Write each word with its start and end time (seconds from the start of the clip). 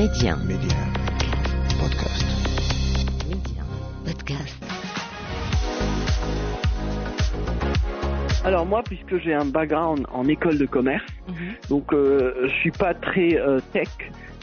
Média. 0.00 0.34
Média. 0.48 0.78
Podcast. 1.78 2.24
Média. 3.28 3.62
Podcast. 4.06 4.64
Alors 8.46 8.64
moi, 8.64 8.82
puisque 8.82 9.18
j'ai 9.18 9.34
un 9.34 9.44
background 9.44 10.06
en 10.10 10.26
école 10.26 10.56
de 10.56 10.64
commerce, 10.64 11.04
Mhm. 11.28 11.34
donc 11.68 11.92
euh, 11.92 12.32
je 12.48 12.52
suis 12.60 12.70
pas 12.70 12.94
très 12.94 13.38
euh, 13.38 13.60
tech. 13.74 13.88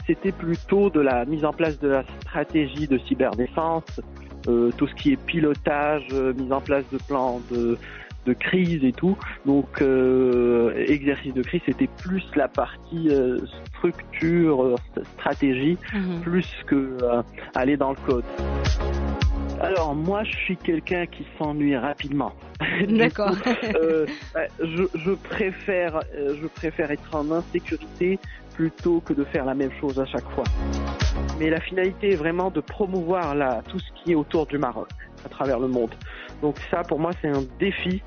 C'était 0.06 0.30
plutôt 0.30 0.90
de 0.90 1.00
la 1.00 1.24
mise 1.24 1.44
en 1.44 1.52
place 1.52 1.76
de 1.80 1.88
la 1.88 2.04
stratégie 2.20 2.86
de 2.86 2.96
cyberdéfense, 2.98 4.00
euh, 4.46 4.70
tout 4.76 4.86
ce 4.86 4.94
qui 4.94 5.14
est 5.14 5.16
pilotage, 5.16 6.04
euh, 6.12 6.32
mise 6.34 6.52
en 6.52 6.60
place 6.60 6.84
de 6.92 6.98
plans 7.08 7.40
de, 7.50 7.76
de 8.26 8.32
crise 8.32 8.84
et 8.84 8.92
tout. 8.92 9.16
Donc 9.46 9.80
euh, 9.80 10.74
exercice 10.86 11.34
de 11.34 11.42
crise, 11.42 11.60
c'était 11.66 11.88
plus 12.02 12.24
la 12.36 12.48
partie 12.48 13.08
euh, 13.10 13.38
structure, 13.76 14.62
euh, 14.64 14.74
stratégie, 15.14 15.78
Mhm. 15.94 16.20
plus 16.20 16.46
que 16.66 16.96
aller 17.54 17.76
dans 17.76 17.90
le 17.90 17.96
code. 18.06 18.24
Alors 19.60 19.94
moi, 19.94 20.22
je 20.24 20.36
suis 20.36 20.56
quelqu'un 20.56 21.06
qui 21.06 21.26
s'ennuie 21.38 21.76
rapidement. 21.76 22.32
D'accord. 22.88 23.34
euh, 23.82 24.06
ouais, 24.34 24.48
je, 24.60 24.82
je 24.94 25.10
préfère, 25.12 26.00
je 26.16 26.46
préfère 26.46 26.90
être 26.90 27.14
en 27.14 27.30
insécurité 27.30 28.18
plutôt 28.54 29.00
que 29.00 29.12
de 29.12 29.24
faire 29.24 29.44
la 29.44 29.54
même 29.54 29.70
chose 29.80 29.98
à 29.98 30.06
chaque 30.06 30.28
fois. 30.30 30.44
Mais 31.38 31.50
la 31.50 31.60
finalité 31.60 32.12
est 32.12 32.16
vraiment 32.16 32.50
de 32.50 32.60
promouvoir 32.60 33.34
la, 33.34 33.62
tout 33.68 33.78
ce 33.78 33.86
qui 34.02 34.12
est 34.12 34.14
autour 34.14 34.46
du 34.46 34.58
Maroc 34.58 34.88
à 35.24 35.28
travers 35.28 35.58
le 35.58 35.68
monde. 35.68 35.90
Donc 36.42 36.56
ça, 36.70 36.82
pour 36.82 36.98
moi, 37.00 37.10
c'est 37.20 37.28
un 37.28 37.42
défi. 37.58 38.02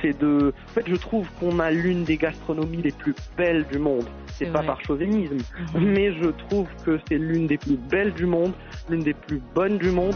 C'est 0.00 0.18
de, 0.18 0.52
en 0.66 0.72
fait, 0.72 0.84
je 0.86 0.96
trouve 0.96 1.28
qu'on 1.38 1.58
a 1.58 1.70
l'une 1.70 2.04
des 2.04 2.16
gastronomies 2.16 2.82
les 2.82 2.92
plus 2.92 3.14
belles 3.36 3.66
du 3.70 3.78
monde. 3.78 4.04
C'est 4.26 4.46
pas 4.46 4.58
vrai. 4.58 4.66
par 4.66 4.80
chauvinisme, 4.84 5.36
Mhm. 5.74 5.92
mais 5.92 6.12
je 6.12 6.28
trouve 6.30 6.66
que 6.84 6.98
c'est 7.08 7.16
l'une 7.18 7.46
des 7.46 7.56
plus 7.56 7.76
belles 7.76 8.12
du 8.12 8.26
monde, 8.26 8.52
l'une 8.90 9.02
des 9.02 9.14
plus 9.14 9.40
bonnes 9.54 9.78
du 9.78 9.90
monde. 9.90 10.14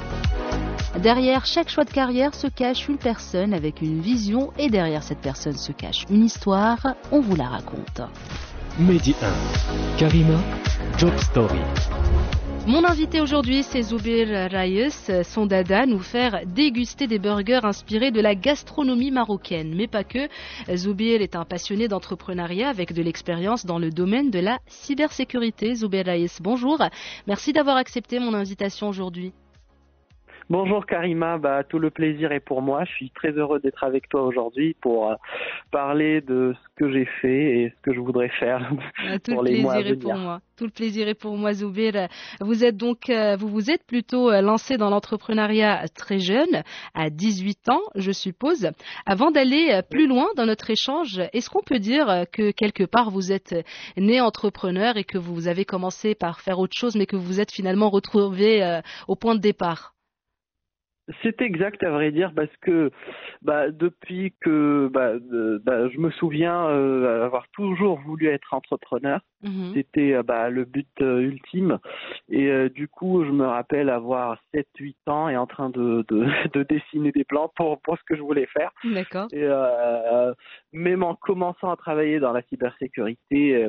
Derrière 0.98 1.46
chaque 1.46 1.68
choix 1.70 1.84
de 1.84 1.90
carrière 1.90 2.34
se 2.34 2.48
cache 2.48 2.88
une 2.88 2.98
personne 2.98 3.54
avec 3.54 3.80
une 3.80 4.00
vision 4.00 4.52
et 4.58 4.68
derrière 4.68 5.02
cette 5.02 5.20
personne 5.20 5.54
se 5.56 5.72
cache 5.72 6.04
une 6.10 6.24
histoire. 6.24 6.78
On 7.12 7.20
vous 7.20 7.36
la 7.36 7.46
raconte. 7.46 8.02
Mehdi 8.80 9.14
1. 9.20 9.98
Karima, 9.98 10.38
Job 10.96 11.12
Story. 11.18 11.60
Mon 12.66 12.82
invité 12.82 13.20
aujourd'hui, 13.20 13.62
c'est 13.62 13.82
Zoubir 13.82 14.26
Rayes. 14.50 14.88
Son 15.22 15.44
dada, 15.44 15.84
nous 15.84 15.98
faire 15.98 16.40
déguster 16.46 17.06
des 17.06 17.18
burgers 17.18 17.60
inspirés 17.64 18.10
de 18.10 18.22
la 18.22 18.34
gastronomie 18.34 19.10
marocaine. 19.10 19.74
Mais 19.76 19.86
pas 19.86 20.02
que. 20.02 20.28
Zoubir 20.74 21.20
est 21.20 21.36
un 21.36 21.44
passionné 21.44 21.88
d'entrepreneuriat 21.88 22.70
avec 22.70 22.94
de 22.94 23.02
l'expérience 23.02 23.66
dans 23.66 23.78
le 23.78 23.90
domaine 23.90 24.30
de 24.30 24.38
la 24.38 24.60
cybersécurité. 24.66 25.74
Zoubir 25.74 26.06
Rayes, 26.06 26.30
bonjour. 26.40 26.78
Merci 27.26 27.52
d'avoir 27.52 27.76
accepté 27.76 28.18
mon 28.18 28.32
invitation 28.32 28.88
aujourd'hui. 28.88 29.34
Bonjour 30.50 30.84
Karima, 30.84 31.38
bah, 31.38 31.62
tout 31.62 31.78
le 31.78 31.90
plaisir 31.90 32.32
est 32.32 32.40
pour 32.40 32.60
moi. 32.60 32.84
Je 32.84 32.90
suis 32.90 33.10
très 33.10 33.30
heureux 33.30 33.60
d'être 33.60 33.84
avec 33.84 34.08
toi 34.08 34.22
aujourd'hui 34.22 34.74
pour 34.80 35.08
euh, 35.08 35.14
parler 35.70 36.20
de 36.22 36.56
ce 36.60 36.68
que 36.74 36.92
j'ai 36.92 37.04
fait 37.22 37.60
et 37.60 37.70
ce 37.70 37.80
que 37.82 37.94
je 37.94 38.00
voudrais 38.00 38.30
faire 38.30 38.68
Euh, 39.06 39.18
Tout 39.22 39.32
pour 39.32 39.44
le 39.44 39.50
les 39.50 39.62
mois 39.62 39.74
à 39.74 39.76
plaisir 39.76 39.92
est 39.92 40.00
pour 40.00 40.14
moi. 40.16 40.40
Tout 40.56 40.64
le 40.64 40.70
plaisir 40.70 41.08
est 41.08 41.14
pour 41.14 41.36
moi, 41.36 41.54
Zoubir. 41.54 42.08
Vous 42.40 42.64
êtes 42.64 42.76
donc, 42.76 43.08
euh, 43.08 43.36
vous 43.36 43.48
vous 43.48 43.70
êtes 43.70 43.86
plutôt 43.86 44.30
lancé 44.42 44.76
dans 44.76 44.90
l'entrepreneuriat 44.90 45.84
très 45.96 46.18
jeune, 46.18 46.62
à 46.94 47.08
18 47.08 47.70
ans, 47.70 47.80
je 47.94 48.10
suppose. 48.10 48.70
Avant 49.06 49.30
d'aller 49.30 49.80
plus 49.88 50.06
loin 50.06 50.26
dans 50.36 50.46
notre 50.46 50.68
échange, 50.68 51.20
est-ce 51.32 51.48
qu'on 51.48 51.62
peut 51.62 51.78
dire 51.78 52.24
que 52.32 52.50
quelque 52.50 52.84
part 52.84 53.10
vous 53.10 53.32
êtes 53.32 53.54
né 53.96 54.20
entrepreneur 54.20 54.96
et 54.96 55.04
que 55.04 55.16
vous 55.16 55.48
avez 55.48 55.64
commencé 55.64 56.14
par 56.14 56.40
faire 56.40 56.58
autre 56.58 56.76
chose, 56.76 56.96
mais 56.96 57.06
que 57.06 57.16
vous 57.16 57.24
vous 57.24 57.40
êtes 57.40 57.52
finalement 57.52 57.88
retrouvé 57.88 58.62
euh, 58.62 58.80
au 59.08 59.16
point 59.16 59.34
de 59.34 59.40
départ? 59.40 59.94
C'est 61.22 61.40
exact 61.42 61.82
à 61.82 61.90
vrai 61.90 62.10
dire 62.12 62.32
parce 62.34 62.54
que 62.60 62.90
bah, 63.42 63.70
depuis 63.70 64.34
que 64.40 64.88
bah, 64.92 65.18
de- 65.18 65.60
bah, 65.64 65.88
je 65.88 65.98
me 65.98 66.10
souviens 66.10 66.66
euh, 66.68 67.24
avoir 67.24 67.48
toujours 67.48 67.98
voulu 68.00 68.26
être 68.28 68.54
entrepreneur. 68.54 69.20
Mhm. 69.42 69.72
C'était 69.74 70.14
euh, 70.14 70.22
bah, 70.22 70.50
le 70.50 70.64
but 70.64 70.88
euh, 71.00 71.20
ultime. 71.20 71.78
Et 72.28 72.48
euh, 72.48 72.68
du 72.68 72.88
coup, 72.88 73.24
je 73.24 73.30
me 73.30 73.46
rappelle 73.46 73.88
avoir 73.88 74.38
7-8 74.54 74.94
ans 75.06 75.28
et 75.28 75.36
en 75.36 75.46
train 75.46 75.70
de, 75.70 76.04
de, 76.08 76.26
de 76.52 76.62
dessiner 76.64 77.12
des 77.12 77.24
plans 77.24 77.50
pour, 77.56 77.80
pour 77.80 77.96
ce 77.98 78.02
que 78.04 78.16
je 78.16 78.22
voulais 78.22 78.46
faire. 78.46 78.70
D'accord. 78.84 79.28
Et 79.32 79.42
euh, 79.42 80.32
même 80.72 81.02
en 81.02 81.14
commençant 81.14 81.70
à 81.70 81.76
travailler 81.76 82.20
dans 82.20 82.32
la 82.32 82.42
cybersécurité, 82.42 83.68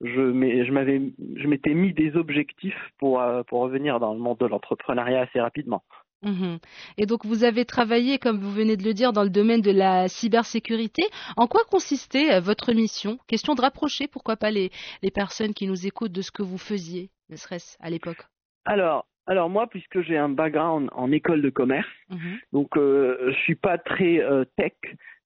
je 0.00 1.46
m'étais 1.46 1.74
mis 1.74 1.92
des 1.92 2.16
objectifs 2.16 2.90
pour 2.98 3.22
pour 3.48 3.60
revenir 3.60 3.98
dans 4.00 4.12
le 4.14 4.20
monde 4.20 4.38
de 4.38 4.46
l'entrepreneuriat 4.46 5.22
assez 5.22 5.40
rapidement. 5.40 5.82
Mhm. 6.22 6.58
Et 6.96 7.06
donc 7.06 7.24
vous 7.24 7.44
avez 7.44 7.64
travaillé, 7.64 8.18
comme 8.18 8.38
vous 8.38 8.50
venez 8.50 8.76
de 8.76 8.82
le 8.84 8.92
dire, 8.94 9.12
dans 9.12 9.22
le 9.22 9.30
domaine 9.30 9.60
de 9.60 9.70
la 9.70 10.08
cybersécurité. 10.08 11.02
En 11.36 11.46
quoi 11.46 11.62
consistait 11.70 12.34
euh, 12.34 12.40
votre 12.40 12.72
mission? 12.72 13.18
Question 13.28 13.54
de 13.54 13.60
rapprocher, 13.60 14.08
pourquoi 14.08 14.36
pas, 14.36 14.50
les, 14.50 14.70
les 15.02 15.10
personnes 15.10 15.54
qui 15.54 15.66
nous 15.66 15.86
écoutent 15.86 16.12
de 16.12 16.22
ce 16.22 16.30
que 16.32 16.42
vous 16.42 16.58
faisiez, 16.58 17.10
ne 17.30 17.36
serait-ce 17.36 17.76
à 17.80 17.90
l'époque? 17.90 18.24
Alors, 18.64 19.06
alors 19.26 19.48
moi, 19.48 19.66
puisque 19.68 20.00
j'ai 20.02 20.16
un 20.16 20.28
background 20.28 20.88
en 20.92 21.12
école 21.12 21.42
de 21.42 21.50
commerce, 21.50 21.88
Mhm. 22.10 22.38
donc 22.52 22.76
euh, 22.76 23.30
je 23.30 23.36
suis 23.40 23.54
pas 23.54 23.78
très 23.78 24.20
euh, 24.20 24.44
tech. 24.56 24.72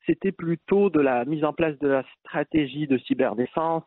C'était 0.06 0.32
plutôt 0.32 0.90
de 0.90 1.00
la 1.00 1.24
mise 1.24 1.44
en 1.44 1.52
place 1.52 1.78
de 1.78 1.86
la 1.86 2.04
stratégie 2.18 2.88
de 2.88 2.98
cyberdéfense, 2.98 3.84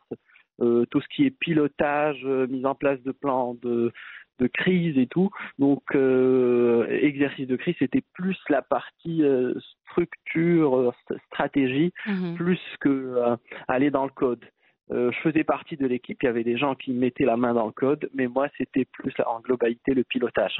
euh, 0.62 0.86
tout 0.90 1.02
ce 1.02 1.06
qui 1.14 1.26
est 1.26 1.30
pilotage, 1.30 2.24
mise 2.24 2.64
en 2.64 2.74
place 2.74 3.00
de 3.02 3.12
plans 3.12 3.54
de 3.60 3.92
de 4.38 4.46
crise 4.46 4.96
et 4.98 5.06
tout. 5.06 5.30
Donc 5.58 5.82
euh, 5.94 6.86
exercice 6.88 7.46
de 7.46 7.56
crise, 7.56 7.74
c'était 7.78 8.02
plus 8.14 8.38
la 8.48 8.62
partie 8.62 9.22
euh, 9.22 9.54
structure, 9.90 10.76
euh, 10.76 10.90
st- 11.08 11.18
stratégie, 11.26 11.92
Mhm. 12.06 12.34
plus 12.36 12.60
que 12.80 13.36
aller 13.68 13.90
dans 13.90 14.04
le 14.04 14.10
code. 14.10 14.44
Euh, 14.92 15.10
je 15.10 15.18
faisais 15.18 15.42
partie 15.42 15.76
de 15.76 15.86
l'équipe, 15.86 16.22
il 16.22 16.26
y 16.26 16.28
avait 16.28 16.44
des 16.44 16.56
gens 16.56 16.76
qui 16.76 16.92
mettaient 16.92 17.24
la 17.24 17.36
main 17.36 17.54
dans 17.54 17.66
le 17.66 17.72
code, 17.72 18.08
mais 18.14 18.28
moi 18.28 18.48
c'était 18.56 18.84
plus 18.84 19.12
en 19.26 19.40
globalité 19.40 19.94
le 19.94 20.04
pilotage. 20.04 20.56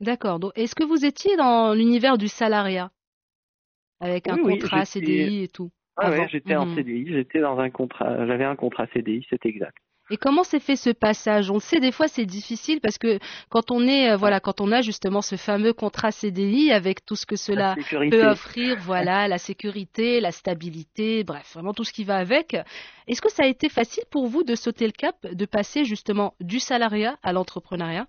D'accord. 0.00 0.40
Donc 0.40 0.52
est-ce 0.56 0.74
que 0.74 0.84
vous 0.84 1.04
étiez 1.04 1.36
dans 1.36 1.74
l'univers 1.74 2.18
du 2.18 2.26
salariat? 2.28 2.90
Avec 4.00 4.28
un 4.28 4.34
Oui, 4.34 4.40
oui, 4.44 4.58
contrat 4.58 4.84
CDI 4.84 5.42
et 5.44 5.48
tout 5.48 5.70
Ah 5.96 6.10
ouais, 6.10 6.16
avant 6.18 6.28
j'étais 6.28 6.56
en 6.56 6.66
Mhm. 6.66 6.74
CDI, 6.74 7.06
j'étais 7.12 7.40
dans 7.40 7.58
un 7.58 7.70
contrat, 7.70 8.26
j'avais 8.26 8.44
un 8.44 8.56
contrat 8.56 8.86
CDI, 8.92 9.26
c'est 9.30 9.44
exact. 9.46 9.76
Et 10.10 10.16
comment 10.16 10.42
s'est 10.42 10.60
fait 10.60 10.76
ce 10.76 10.90
passage? 10.90 11.50
On 11.50 11.54
le 11.54 11.60
sait, 11.60 11.80
des 11.80 11.92
fois 11.92 12.08
c'est 12.08 12.24
difficile 12.24 12.80
parce 12.80 12.98
que 12.98 13.18
quand 13.50 13.70
on 13.70 13.86
est, 13.86 14.10
euh, 14.10 14.16
voilà, 14.16 14.40
quand 14.40 14.60
on 14.60 14.72
a 14.72 14.80
justement 14.80 15.20
ce 15.22 15.36
fameux 15.36 15.72
contrat 15.72 16.10
CDI 16.10 16.72
avec 16.72 17.04
tout 17.04 17.16
ce 17.16 17.26
que 17.26 17.36
cela 17.36 17.74
peut 18.10 18.26
offrir, 18.26 18.78
voilà, 18.80 19.28
la 19.28 19.38
sécurité, 19.38 20.20
la 20.20 20.32
stabilité, 20.32 21.24
bref, 21.24 21.52
vraiment 21.54 21.74
tout 21.74 21.84
ce 21.84 21.92
qui 21.92 22.04
va 22.04 22.16
avec. 22.16 22.56
Est-ce 23.06 23.20
que 23.20 23.30
ça 23.30 23.44
a 23.44 23.46
été 23.46 23.68
facile 23.68 24.04
pour 24.10 24.26
vous 24.26 24.44
de 24.44 24.54
sauter 24.54 24.86
le 24.86 24.92
cap, 24.92 25.16
de 25.26 25.44
passer 25.46 25.84
justement 25.84 26.34
du 26.40 26.58
salariat 26.58 27.18
à 27.22 27.32
l'entrepreneuriat? 27.32 28.06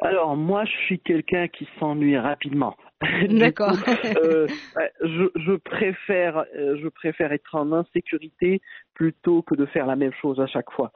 Alors 0.00 0.36
moi, 0.36 0.64
je 0.64 0.76
suis 0.84 0.98
quelqu'un 1.00 1.48
qui 1.48 1.68
s'ennuie 1.78 2.18
rapidement. 2.18 2.76
D'accord. 3.28 3.76
euh, 4.22 4.46
je, 5.00 5.24
je 5.36 5.52
préfère, 5.56 6.44
euh, 6.56 6.76
je 6.80 6.88
préfère 6.88 7.32
être 7.32 7.54
en 7.54 7.72
insécurité 7.72 8.60
plutôt 8.94 9.42
que 9.42 9.54
de 9.54 9.66
faire 9.66 9.86
la 9.86 9.96
même 9.96 10.12
chose 10.20 10.40
à 10.40 10.46
chaque 10.46 10.70
fois. 10.70 10.92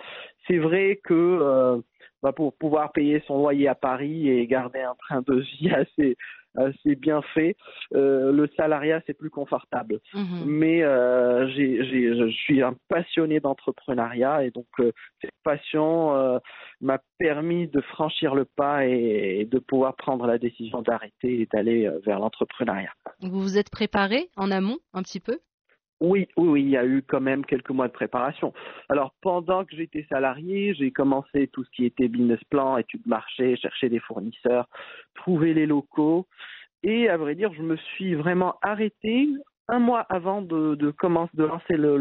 C'est 0.47 0.59
vrai 0.59 1.01
que 1.05 1.15
euh, 1.15 1.79
bah, 2.23 2.33
pour 2.33 2.57
pouvoir 2.57 2.93
payer 2.93 3.23
son 3.27 3.39
loyer 3.39 3.69
à 3.69 3.75
Paris 3.75 4.29
et 4.29 4.47
garder 4.47 4.81
un 4.81 4.95
train 4.95 5.23
de 5.23 5.35
vie 5.35 5.71
assez, 5.75 6.17
assez 6.57 6.97
bien 6.97 7.23
fait, 7.35 7.57
euh, 7.95 8.33
le 8.33 8.49
salariat 8.57 9.01
c'est 9.07 9.15
plus 9.15 9.31
confortable. 9.31 10.01
Mhm. 10.15 10.45
mais 10.47 10.83
euh, 10.83 11.49
je 11.49 12.31
suis 12.31 12.63
un 12.63 12.75
passionné 12.89 13.41
d'entrepreneuriat 13.41 14.45
et 14.45 14.51
donc 14.51 14.67
euh, 14.81 14.93
cette 15.21 15.31
passion 15.45 16.41
m'a 16.81 16.99
permis 17.19 17.69
de 17.69 17.81
franchir 17.81 18.35
le 18.35 18.45
pas 18.45 18.87
et, 18.87 19.41
et 19.41 19.45
de 19.45 19.59
pouvoir 19.59 19.97
prendre 19.97 20.27
la 20.27 20.39
décision 20.39 20.83
d'arrêter 20.83 21.41
et 21.41 21.49
d'aller 21.53 21.91
vers 22.05 22.19
l'entrepreneuriat. 22.19 22.93
Vous 23.21 23.41
vous 23.41 23.59
êtes 23.59 23.71
préparé 23.71 24.29
en 24.37 24.51
amont 24.51 24.79
un 24.93 25.03
petit 25.03 25.21
peu? 25.21 25.39
Oui, 26.01 26.29
oui, 26.37 26.49
oui, 26.49 26.63
il 26.63 26.71
y 26.71 26.77
a 26.77 26.87
eu 26.87 27.03
quand 27.03 27.21
même 27.21 27.45
quelques 27.45 27.71
mois 27.71 27.89
de 27.89 27.93
préparation. 27.93 28.53
Alors 28.89 29.15
pendant 29.21 29.65
que 29.65 29.75
j'étais 29.75 30.07
salarié, 30.09 30.75
j'ai 30.75 30.93
commencé 30.93 31.49
tout 31.49 31.65
ce 31.65 31.71
qui 31.71 31.85
était 31.85 32.09
business 32.09 32.43
plan, 32.51 32.77
études 32.79 33.07
marché, 33.07 33.57
chercher 33.57 33.89
des 33.89 33.99
fournisseurs, 33.99 34.69
trouver 35.15 35.55
les 35.55 35.67
locaux. 35.67 36.27
Et 36.85 37.09
à 37.09 37.17
vrai 37.17 37.35
dire, 37.35 37.53
je 37.53 37.63
me 37.63 37.77
suis 37.77 38.15
vraiment 38.15 38.55
arrêté 38.63 39.29
un 39.67 39.81
mois 39.81 40.07
avant 40.09 40.41
de, 40.41 40.77
de 40.77 40.91
commencer 40.91 41.33
de 41.35 41.45
lancer 41.45 41.77
le, 41.77 41.99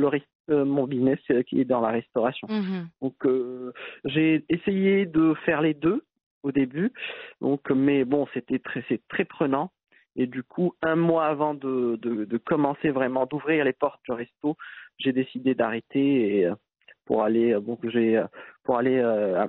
euh, 0.50 0.64
mon 0.64 0.88
business 0.88 1.20
euh, 1.32 1.44
qui 1.44 1.60
est 1.60 1.66
dans 1.66 1.82
la 1.82 1.90
restauration. 1.90 2.48
Mhm. 2.50 2.88
Donc 3.02 3.26
euh, 3.26 3.74
j'ai 4.06 4.46
essayé 4.50 5.06
de 5.06 5.34
faire 5.46 5.62
les 5.62 5.74
deux 5.74 6.04
au 6.44 6.52
début. 6.52 6.94
Donc 7.42 7.70
mais 7.70 8.06
bon, 8.06 8.28
c'était 8.34 8.60
très 8.60 8.84
c'est 8.88 9.02
très 9.10 9.26
prenant. 9.26 9.72
Et 10.18 10.28
du 10.28 10.44
coup, 10.44 10.74
un 10.82 10.96
mois 10.96 11.26
avant 11.26 11.54
de, 11.54 11.98
de, 12.02 12.26
de 12.26 12.38
commencer 12.38 12.90
vraiment 12.90 13.26
d'ouvrir 13.26 13.64
les 13.64 13.74
portes 13.74 14.02
du 14.04 14.12
resto, 14.12 14.58
j'ai 14.98 15.14
décidé 15.14 15.56
d'arrêter 15.56 16.38
et 16.40 16.46
euh, 16.46 16.56
pour 17.06 17.24
aller 17.24 17.54
donc 17.62 17.80
j'ai 17.88 18.22
pour 18.64 18.78
aller 18.78 18.98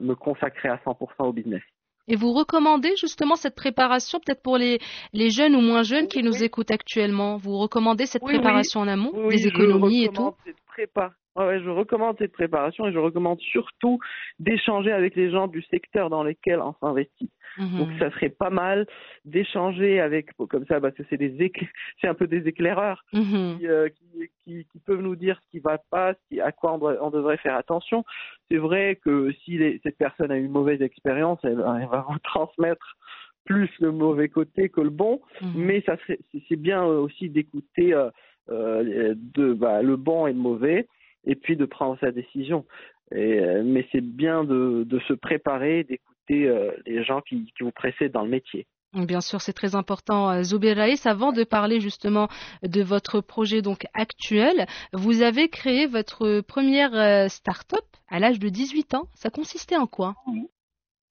me 0.00 0.14
consacrer 0.14 0.68
à 0.68 0.76
100% 0.76 0.94
au 1.26 1.32
business. 1.32 1.62
Et 2.08 2.16
vous 2.16 2.32
recommandez 2.32 2.94
justement 2.96 3.36
cette 3.36 3.54
préparation, 3.54 4.18
peut-être 4.24 4.42
pour 4.42 4.56
les, 4.56 4.78
les 5.12 5.28
jeunes 5.28 5.54
ou 5.54 5.60
moins 5.60 5.82
jeunes 5.82 6.08
qui 6.08 6.22
nous 6.22 6.42
écoutent 6.42 6.70
actuellement? 6.70 7.36
Vous 7.36 7.58
recommandez 7.58 8.06
cette 8.06 8.22
préparation 8.22 8.80
en 8.80 8.88
amont, 8.88 9.10
oui, 9.12 9.36
des 9.36 9.48
économies 9.48 10.04
et 10.04 10.08
tout? 10.08 10.34
cette 10.44 10.56
prépa 10.66 11.12
ouais, 11.46 11.60
je 11.62 11.68
recommande 11.70 12.16
cette 12.18 12.32
préparation 12.32 12.86
et 12.86 12.92
je 12.92 12.98
recommande 12.98 13.38
surtout 13.40 13.98
d'échanger 14.38 14.92
avec 14.92 15.14
les 15.16 15.30
gens 15.30 15.46
du 15.46 15.62
secteur 15.62 16.10
dans 16.10 16.22
lesquels 16.24 16.60
on 16.60 16.74
s'investit. 16.80 17.30
Mhm. 17.58 17.78
Donc 17.78 17.88
ça 17.98 18.10
serait 18.12 18.28
pas 18.28 18.50
mal 18.50 18.86
d'échanger 19.24 20.00
avec 20.00 20.30
comme 20.48 20.64
ça 20.66 20.80
parce 20.80 20.94
que 20.94 21.02
c'est 21.10 21.16
des 21.16 21.52
c'est 22.00 22.08
un 22.08 22.14
peu 22.14 22.26
des 22.26 22.46
éclaireurs 22.48 23.04
Mhm. 23.12 23.58
qui, 23.58 23.66
euh, 23.66 23.88
qui, 23.88 24.30
qui, 24.44 24.64
qui 24.70 24.78
peuvent 24.80 25.00
nous 25.02 25.16
dire 25.16 25.40
ce 25.44 25.50
qui 25.50 25.58
va 25.60 25.78
pas, 25.90 26.14
ce 26.14 26.18
qui, 26.28 26.40
à 26.40 26.52
quoi 26.52 26.74
on, 26.74 26.78
doit- 26.78 26.98
on 27.00 27.10
devrait 27.10 27.36
faire 27.38 27.56
attention. 27.56 28.04
C'est 28.50 28.58
vrai 28.58 28.96
que 29.04 29.30
si 29.44 29.58
les- 29.58 29.80
cette 29.82 29.98
personne 29.98 30.30
a 30.30 30.36
une 30.36 30.50
mauvaise 30.50 30.82
expérience, 30.82 31.38
elle, 31.42 31.62
elle 31.80 31.88
va 31.88 32.04
vous 32.08 32.18
transmettre 32.22 32.96
plus 33.44 33.70
le 33.80 33.92
mauvais 33.92 34.28
côté 34.28 34.68
que 34.68 34.80
le 34.82 34.90
bon, 34.90 35.20
Mhm. 35.40 35.52
mais 35.54 35.80
ça 35.86 35.96
serait, 35.98 36.18
c'est 36.48 36.56
bien 36.60 36.84
aussi 36.84 37.30
d'écouter 37.30 37.94
euh, 37.94 38.10
euh, 38.50 39.14
de 39.16 39.52
bah, 39.54 39.82
le 39.82 39.96
bon 39.96 40.26
et 40.26 40.32
le 40.32 40.38
mauvais, 40.38 40.86
et 41.28 41.36
puis 41.36 41.56
de 41.56 41.66
prendre 41.66 41.96
sa 42.00 42.10
décision. 42.10 42.64
Et, 43.12 43.38
euh, 43.38 43.62
mais 43.64 43.86
c'est 43.92 44.00
bien 44.00 44.42
de, 44.42 44.84
de 44.84 44.98
se 45.00 45.12
préparer, 45.12 45.84
d'écouter 45.84 46.48
euh, 46.48 46.72
les 46.86 47.04
gens 47.04 47.20
qui, 47.20 47.52
qui 47.56 47.62
vous 47.62 47.70
précèdent 47.70 48.12
dans 48.12 48.24
le 48.24 48.30
métier. 48.30 48.66
Bien 48.94 49.20
sûr, 49.20 49.42
c'est 49.42 49.52
très 49.52 49.74
important. 49.74 50.30
Euh, 50.30 50.42
Zubair 50.42 50.76
Raïs, 50.76 51.06
avant 51.06 51.32
de 51.32 51.44
parler 51.44 51.78
justement 51.78 52.28
de 52.62 52.82
votre 52.82 53.20
projet 53.20 53.60
donc 53.62 53.84
actuel, 53.94 54.66
vous 54.94 55.22
avez 55.22 55.48
créé 55.48 55.86
votre 55.86 56.40
première 56.40 57.30
start-up 57.30 57.84
à 58.08 58.18
l'âge 58.18 58.38
de 58.38 58.48
18 58.48 58.94
ans. 58.94 59.08
Ça 59.14 59.28
consistait 59.28 59.76
en 59.76 59.86
quoi? 59.86 60.14
Oui, 60.26 60.48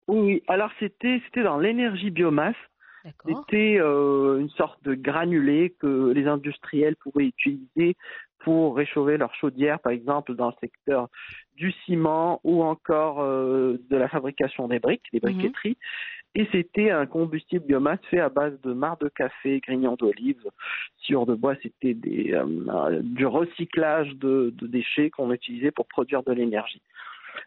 oui. 0.07 0.44
Alors 0.48 0.69
c'était 0.80 1.19
c'était 1.25 1.44
dans 1.44 1.57
l'énergie 1.57 2.12
biomasse. 2.12 2.56
C'était 3.27 3.77
euh, 3.80 4.39
une 4.39 4.50
sorte 4.51 4.81
de 4.83 4.94
granulé 4.94 5.75
que 5.80 6.12
les 6.13 6.25
industriels 6.25 6.95
pourraient 6.95 7.25
utiliser 7.25 7.98
pour 8.44 8.75
réchauffer 8.75 9.18
leur 9.18 9.34
chaudière, 9.36 9.80
par 9.80 9.92
exemple 9.92 10.36
dans 10.36 10.48
le 10.48 10.56
secteur 10.60 11.10
du 11.56 11.72
ciment 11.86 12.40
ou 12.44 12.63
encore 12.63 13.22
euh, 13.22 13.78
de 13.90 13.95
la 13.95 14.07
fabrication 14.10 14.68
des 14.68 14.80
briques, 14.80 15.06
des 15.12 15.19
Mhm. 15.19 15.34
briqueteries. 15.34 15.78
Et 16.36 16.48
c'était 16.51 16.90
un 16.90 17.06
combustible 17.06 17.66
biomasse 17.66 18.00
fait 18.10 18.19
à 18.19 18.30
base 18.30 18.60
de 18.62 18.74
marc 18.74 19.01
de 19.01 19.10
café, 19.10 19.60
grignon 19.60 19.95
d'olive, 19.95 20.44
sciure 20.98 21.25
de 21.25 21.36
bois. 21.36 21.56
C'était 21.62 21.94
des, 21.94 22.34
euh, 22.34 23.01
du 23.04 23.25
recyclage 23.25 24.10
de, 24.16 24.51
de 24.56 24.68
déchets 24.68 25.10
qu'on 25.12 25.31
utilisait 25.31 25.72
pour 25.72 25.88
produire 25.88 26.24
de 26.24 26.34
l'énergie. 26.34 26.81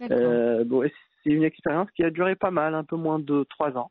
Euh, 0.02 0.64
bon, 0.64 0.88
c'est 1.24 1.30
une 1.30 1.42
expérience 1.42 1.90
qui 1.96 2.04
a 2.04 2.10
duré 2.10 2.36
pas 2.36 2.52
mal, 2.52 2.74
un 2.74 2.84
peu 2.84 2.96
moins 2.96 3.18
de 3.18 3.44
trois 3.50 3.76
ans. 3.76 3.90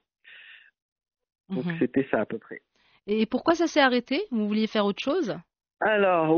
Donc 1.49 1.65
Mhm. 1.65 1.77
c'était 1.79 2.07
ça 2.09 2.21
à 2.21 2.25
peu 2.25 2.37
près. 2.39 2.61
Et 3.07 3.25
pourquoi 3.25 3.53
ça 3.53 3.67
s'est 3.67 3.81
arrêté? 3.81 4.23
Vous 4.31 4.47
vouliez 4.47 4.67
faire 4.67 4.85
autre 4.85 5.03
chose? 5.03 5.37
Alors 5.81 6.31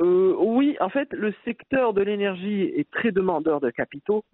euh, 0.00 0.34
oui, 0.38 0.76
en 0.80 0.88
fait, 0.88 1.12
le 1.12 1.34
secteur 1.44 1.92
de 1.94 2.02
l'énergie 2.02 2.62
est 2.62 2.88
très 2.90 3.12
demandeur 3.12 3.60
de 3.60 3.70
capitaux 3.70 4.24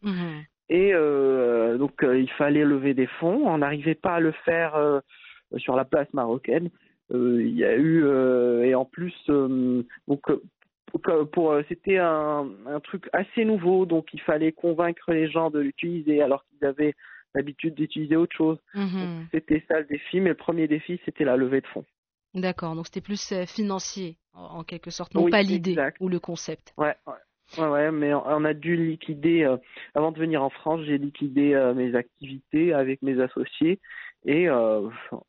et 0.68 0.92
euh, 0.94 1.78
donc 1.78 2.04
euh, 2.04 2.18
il 2.20 2.30
fallait 2.32 2.64
lever 2.64 2.94
des 2.94 3.06
fonds. 3.06 3.42
On 3.48 3.58
n'arrivait 3.58 3.94
pas 3.94 4.14
à 4.16 4.20
le 4.20 4.32
faire 4.44 4.74
euh, 4.76 5.00
sur 5.56 5.76
la 5.76 5.84
place 5.84 6.12
marocaine. 6.12 6.70
Il 7.12 7.56
y 7.58 7.64
a 7.64 7.74
eu 7.76 8.04
et 8.62 8.74
en 8.76 8.84
plus 8.84 9.14
donc 9.28 10.22
pour, 10.86 11.30
pour- 11.32 11.56
c'était 11.68 11.98
un, 11.98 12.46
un 12.66 12.80
truc 12.80 13.08
assez 13.12 13.44
nouveau, 13.44 13.84
donc 13.86 14.12
il 14.12 14.20
fallait 14.20 14.52
convaincre 14.52 15.10
les 15.12 15.28
gens 15.28 15.50
de 15.50 15.58
l'utiliser 15.58 16.22
alors 16.22 16.44
qu'ils 16.44 16.64
avaient 16.68 16.94
l'habitude 17.34 17.74
d'utiliser 17.74 18.14
autre 18.16 18.36
chose. 18.36 18.58
Mhm. 18.74 19.26
C'était 19.32 19.64
ça 19.68 19.80
le 19.80 19.86
défi, 19.86 20.20
mais 20.20 20.30
le 20.30 20.34
premier 20.36 20.68
défi 20.68 21.00
c'était 21.04 21.24
la 21.24 21.36
levée 21.36 21.60
de 21.62 21.66
fonds. 21.68 21.84
D'accord, 22.34 22.76
donc 22.76 22.86
c'était 22.86 23.00
plus 23.00 23.32
euh, 23.32 23.44
financier 23.44 24.16
en, 24.34 24.62
quelque 24.62 24.90
sorte, 24.90 25.14
non 25.14 25.24
Oui, 25.24 25.30
pas 25.30 25.42
l'idée 25.42 25.76
ou 25.98 26.08
le 26.08 26.20
concept. 26.20 26.72
Ouais, 26.78 26.94
ouais, 27.06 27.58
ouais, 27.58 27.68
ouais, 27.68 27.90
mais 27.90 28.14
on 28.14 28.44
a 28.44 28.54
dû 28.54 28.76
liquider, 28.76 29.42
euh, 29.42 29.56
avant 29.94 30.12
de 30.12 30.18
venir 30.18 30.42
en 30.42 30.50
France, 30.50 30.80
j'ai 30.84 30.98
liquidé 30.98 31.54
euh, 31.54 31.74
mes 31.74 31.94
activités 31.96 32.72
avec 32.72 33.02
mes 33.02 33.20
associés 33.20 33.80
et 34.24 34.48
euh, 34.48 34.88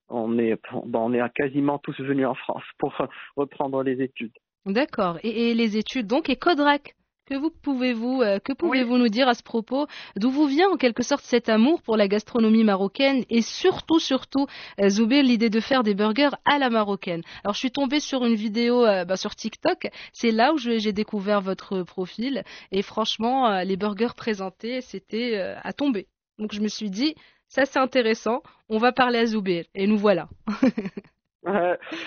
on 0.10 0.38
est 0.38 0.60
on 0.72 1.14
est 1.14 1.34
quasiment 1.34 1.80
tous 1.80 2.00
venus 2.00 2.28
en 2.28 2.36
France 2.36 2.64
pour 2.78 2.94
reprendre 3.36 3.82
les 3.84 4.02
études. 4.02 4.34
D'accord. 4.68 5.18
Et, 5.24 5.50
et 5.50 5.54
les 5.56 5.78
études 5.78 6.06
donc 6.06 6.30
et 6.30 6.36
Codrac? 6.36 6.96
Que 7.26 7.36
vous 7.36 7.50
pouvez-vous 7.50 8.22
euh, 8.22 8.40
que 8.40 8.54
pouvez-vous 8.54 8.98
nous 8.98 9.08
dire 9.08 9.28
à 9.28 9.34
ce 9.34 9.44
propos 9.44 9.88
D'où 10.16 10.30
vous 10.30 10.48
vient 10.48 10.70
en 10.70 10.78
quelque 10.78 11.04
sorte 11.04 11.24
cet 11.24 11.50
amour 11.50 11.82
pour 11.82 11.98
la 11.98 12.08
gastronomie 12.08 12.64
marocaine 12.64 13.24
et 13.30 13.42
surtout 13.42 14.00
surtout 14.00 14.48
euh, 14.80 14.90
Zubair 14.90 15.24
l'idée 15.24 15.50
de 15.50 15.60
faire 15.60 15.84
des 15.84 15.96
burgers 15.96 16.36
à 16.46 16.58
la 16.60 16.70
marocaine? 16.70 17.22
Alors 17.44 17.54
je 17.54 17.60
suis 17.60 17.72
tombée 17.72 18.00
sur 18.00 18.26
une 18.26 18.36
vidéo 18.36 18.86
euh, 18.86 19.06
bah, 19.06 19.18
sur 19.18 19.36
TikTok, 19.36 19.88
c'est 20.14 20.32
là 20.32 20.54
où 20.54 20.58
j'ai 20.58 20.94
découvert 20.94 21.42
votre 21.42 21.84
profil 21.84 22.44
et 22.72 22.82
franchement 22.82 23.50
euh, 23.50 23.64
les 23.64 23.78
burgers 23.78 24.16
présentés 24.16 24.82
c'était 24.82 25.38
euh, 25.38 25.56
à 25.64 25.74
tomber. 25.74 26.08
Donc 26.40 26.54
je 26.54 26.62
me 26.62 26.68
suis 26.68 26.90
dit 26.90 27.16
ça 27.48 27.66
c'est 27.66 27.80
intéressant, 27.80 28.42
on 28.70 28.78
va 28.78 28.92
parler 28.92 29.20
à 29.20 29.26
Zubair 29.26 29.66
et 29.76 29.88
nous 29.88 29.98
voilà. 29.98 30.28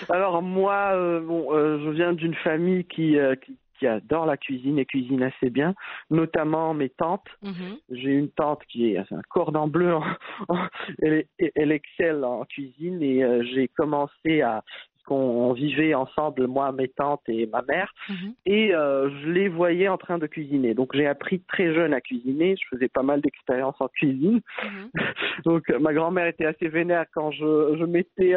Alors 0.09 0.41
moi, 0.41 0.93
bon, 1.19 1.49
je 1.51 1.89
viens 1.89 2.13
d'une 2.13 2.35
famille 2.35 2.85
qui, 2.85 3.17
qui 3.45 3.57
qui 3.79 3.87
adore 3.87 4.25
la 4.25 4.37
cuisine 4.37 4.79
et 4.79 4.85
cuisine 4.85 5.23
assez 5.23 5.49
bien, 5.49 5.73
notamment 6.09 6.73
mes 6.73 6.89
tantes. 6.89 7.27
Mhm. 7.43 7.77
J'ai 7.91 8.11
une 8.11 8.29
tante 8.29 8.63
qui 8.69 8.93
est 8.93 8.97
un 9.11 9.21
cordon 9.29 9.67
bleu, 9.67 9.93
en- 9.95 10.03
en- 10.49 10.67
elle, 11.01 11.71
excelle 11.71 12.23
en 12.23 12.45
cuisine 12.45 13.01
et 13.01 13.23
euh, 13.23 13.43
j'ai 13.53 13.67
commencé 13.67 14.41
à 14.41 14.63
qu'on 15.07 15.15
on 15.15 15.53
vivait 15.53 15.93
ensemble 15.93 16.47
moi, 16.47 16.71
mes 16.71 16.87
tantes 16.87 17.21
et 17.27 17.45
ma 17.45 17.61
mère 17.61 17.93
Mhm. 18.09 18.33
et 18.47 18.73
euh, 18.73 19.07
je 19.21 19.29
les 19.29 19.49
voyais 19.49 19.87
en 19.87 19.99
train 19.99 20.17
de 20.17 20.25
cuisiner. 20.25 20.73
Donc 20.73 20.95
j'ai 20.95 21.05
appris 21.05 21.41
très 21.41 21.75
jeune 21.75 21.93
à 21.93 22.01
cuisiner. 22.01 22.55
Je 22.59 22.67
faisais 22.69 22.87
pas 22.87 23.03
mal 23.03 23.21
d'expériences 23.21 23.79
en 23.79 23.87
cuisine. 23.87 24.41
Mhm. 24.63 24.89
Donc 25.45 25.69
euh, 25.69 25.77
ma 25.77 25.93
grand-mère 25.93 26.25
était 26.25 26.45
assez 26.47 26.69
vénère 26.69 27.05
quand 27.13 27.29
je, 27.29 27.75
je 27.77 27.85
mettais 27.85 28.33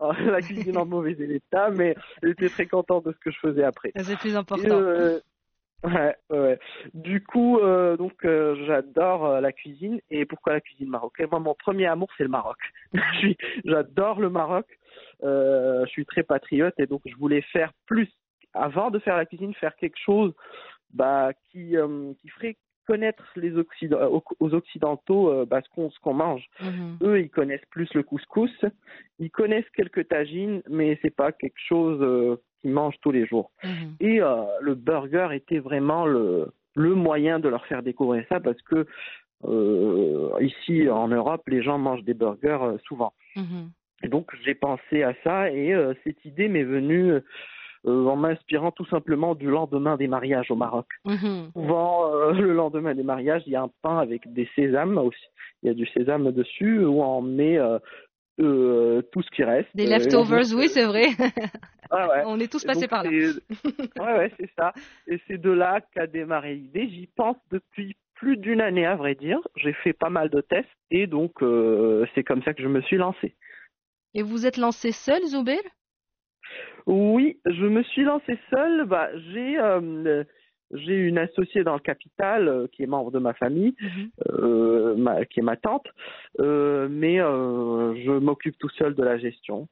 euh, 0.00 0.12
la 0.30 0.40
cuisine 0.40 0.76
en 0.78 0.86
mauvais 0.86 1.12
état, 1.12 1.70
mais 1.70 1.94
elle 2.22 2.30
était 2.30 2.48
très 2.48 2.66
contente 2.66 3.06
de 3.06 3.12
ce 3.12 3.18
que 3.18 3.30
je 3.30 3.38
faisais 3.38 3.64
après. 3.64 3.92
C'est 3.96 4.18
plus 4.18 4.34
Et, 4.34 4.36
important. 4.36 4.70
euh, 4.70 5.20
ouais, 5.84 6.16
ouais. 6.30 6.58
Du 6.94 7.22
coup, 7.22 7.58
euh, 7.58 7.96
donc 7.96 8.24
euh, 8.24 8.56
j'adore 8.66 9.40
la 9.40 9.52
cuisine. 9.52 10.00
Et 10.10 10.24
pourquoi 10.24 10.54
la 10.54 10.60
cuisine 10.60 10.88
marocaine? 10.88 11.28
Moi, 11.30 11.40
mon 11.40 11.54
premier 11.54 11.86
amour, 11.86 12.08
c'est 12.16 12.24
le 12.24 12.30
Maroc. 12.30 12.58
J'adore 13.64 14.20
le 14.20 14.30
Maroc. 14.30 14.66
Je 15.22 15.86
suis 15.88 16.06
très 16.06 16.22
patriote 16.22 16.74
et 16.78 16.86
donc 16.86 17.02
je 17.06 17.14
voulais 17.16 17.42
faire 17.52 17.72
plus. 17.86 18.08
Avant 18.52 18.90
de 18.90 18.98
faire 18.98 19.16
la 19.16 19.26
cuisine, 19.26 19.54
faire 19.54 19.76
quelque 19.76 19.98
chose 20.04 20.32
bah, 20.92 21.30
qui, 21.50 21.76
qui 22.20 22.28
ferait 22.30 22.56
connaître 22.90 23.22
les 23.36 23.52
aux, 23.56 24.24
aux 24.40 24.54
Occidentaux 24.54 25.30
euh, 25.30 25.46
bah, 25.46 25.60
ce 25.62 26.00
qu'on 26.00 26.14
mange. 26.14 26.44
Mhm. 26.60 26.98
Eux, 27.02 27.20
ils 27.20 27.30
connaissent 27.30 27.68
plus 27.70 27.88
le 27.94 28.02
couscous, 28.02 28.64
ils 29.20 29.30
connaissent 29.30 29.70
quelques 29.76 30.08
tagines, 30.08 30.60
mais 30.68 30.98
c'est 31.00 31.14
pas 31.14 31.30
quelque 31.30 31.60
chose 31.68 32.00
euh, 32.02 32.36
qu'ils 32.60 32.72
mangent 32.72 32.98
tous 33.00 33.12
les 33.12 33.26
jours. 33.26 33.52
Mhm. 33.62 33.94
Et 34.00 34.20
euh, 34.20 34.42
le 34.60 34.74
burger 34.74 35.28
était 35.32 35.60
vraiment 35.60 36.04
le, 36.04 36.48
le 36.74 36.94
moyen 36.96 37.38
de 37.38 37.48
leur 37.48 37.64
faire 37.66 37.84
découvrir 37.84 38.24
ça 38.28 38.40
parce 38.40 38.60
que 38.62 38.86
euh, 39.44 40.30
ici 40.40 40.88
en 40.88 41.08
Europe, 41.08 41.42
les 41.46 41.62
gens 41.62 41.78
mangent 41.78 42.04
des 42.04 42.14
burgers 42.14 42.58
euh, 42.62 42.78
souvent. 42.88 43.12
Mhm. 43.36 43.70
Et 44.02 44.08
donc 44.08 44.32
j'ai 44.44 44.54
pensé 44.54 45.04
à 45.04 45.14
ça 45.22 45.52
et 45.52 45.72
euh, 45.72 45.94
cette 46.02 46.24
idée 46.24 46.48
m'est 46.48 46.64
venue 46.64 47.12
euh, 47.86 48.06
en 48.06 48.16
m'inspirant 48.16 48.70
tout 48.72 48.86
simplement 48.86 49.34
du 49.34 49.46
lendemain 49.46 49.96
des 49.96 50.08
mariages 50.08 50.50
au 50.50 50.56
Maroc. 50.56 50.86
Souvent, 51.54 52.12
euh, 52.12 52.32
le 52.40 52.52
lendemain 52.52 52.94
des 52.94 53.02
mariages, 53.02 53.42
il 53.46 53.52
y 53.52 53.56
a 53.56 53.62
un 53.62 53.70
pain 53.82 53.98
avec 53.98 54.32
des 54.32 54.48
sésames 54.54 54.98
aussi. 54.98 55.18
Il 55.62 55.68
y 55.68 55.70
a 55.70 55.74
du 55.74 55.86
sésame 55.86 56.32
dessus 56.32 56.84
où 56.84 57.02
on 57.02 57.20
met 57.20 57.58
euh, 58.40 59.02
tout 59.12 59.22
ce 59.22 59.30
qui 59.30 59.44
reste. 59.44 59.68
Des 59.74 59.86
leftovers, 59.86 60.46
oui, 60.54 60.68
c'est 60.68 60.86
vrai. 60.86 61.08
Ah 61.92 62.08
ouais. 62.08 62.22
On 62.24 62.38
est 62.38 62.46
tous 62.46 62.64
passés 62.64 62.82
donc, 62.82 62.90
par 62.90 63.02
là. 63.02 63.10
ouais, 63.10 63.32
ouais, 63.98 64.32
c'est 64.38 64.48
ça. 64.56 64.72
Et 65.08 65.20
c'est 65.26 65.38
de 65.38 65.50
là 65.50 65.80
qu'a 65.92 66.06
démarré 66.06 66.54
l'idée. 66.54 66.88
J'y 66.88 67.08
pense 67.08 67.36
depuis 67.50 67.96
plus 68.14 68.36
d'une 68.36 68.60
année, 68.60 68.86
à 68.86 68.94
vrai 68.94 69.16
dire. 69.16 69.40
J'ai 69.56 69.72
fait 69.72 69.92
pas 69.92 70.08
mal 70.08 70.30
de 70.30 70.40
tests 70.40 70.68
et 70.92 71.08
donc 71.08 71.42
euh, 71.42 72.06
c'est 72.14 72.22
comme 72.22 72.44
ça 72.44 72.54
que 72.54 72.62
je 72.62 72.68
me 72.68 72.80
suis 72.82 72.96
lancé. 72.96 73.34
Et 74.14 74.22
vous 74.22 74.46
êtes 74.46 74.56
lancé 74.56 74.92
seul, 74.92 75.20
Zubair 75.24 75.58
Oui, 76.86 77.38
je 77.46 77.66
me 77.66 77.82
suis 77.82 78.02
lancé 78.02 78.38
seul. 78.50 78.84
Bah, 78.86 79.08
j'ai 79.32 79.58
euh, 79.58 80.24
j'ai 80.72 80.94
une 80.94 81.18
associée 81.18 81.64
dans 81.64 81.74
le 81.74 81.80
capital 81.80 82.48
euh, 82.48 82.66
qui 82.72 82.82
est 82.82 82.86
membre 82.86 83.10
de 83.10 83.18
ma 83.18 83.34
famille, 83.34 83.74
euh, 84.28 84.94
ma- 84.96 85.24
qui 85.24 85.40
est 85.40 85.42
ma 85.42 85.56
tante, 85.56 85.86
euh, 86.38 86.88
mais 86.88 87.20
euh, 87.20 87.94
je 88.04 88.12
m'occupe 88.12 88.56
tout 88.58 88.68
seul 88.70 88.94
de 88.94 89.02
la 89.02 89.18
gestion. 89.18 89.68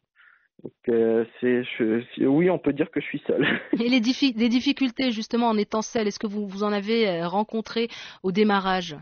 Donc, 0.64 0.72
euh, 0.88 1.24
c'est, 1.40 1.62
je- 1.62 2.02
c'est- 2.16 2.26
oui, 2.26 2.50
on 2.50 2.58
peut 2.58 2.72
dire 2.72 2.90
que 2.90 3.00
je 3.00 3.06
suis 3.06 3.22
seul. 3.28 3.46
Et 3.80 3.88
les, 3.88 4.00
diffi- 4.00 4.36
les 4.36 4.48
difficultés 4.48 5.12
justement 5.12 5.48
en 5.48 5.56
étant 5.56 5.82
seul, 5.82 6.08
est-ce 6.08 6.18
que 6.18 6.26
vous, 6.26 6.48
vous 6.48 6.64
en 6.64 6.72
avez 6.72 7.08
euh, 7.08 7.28
rencontré 7.28 7.86
au 8.24 8.32
démarrage? 8.32 8.96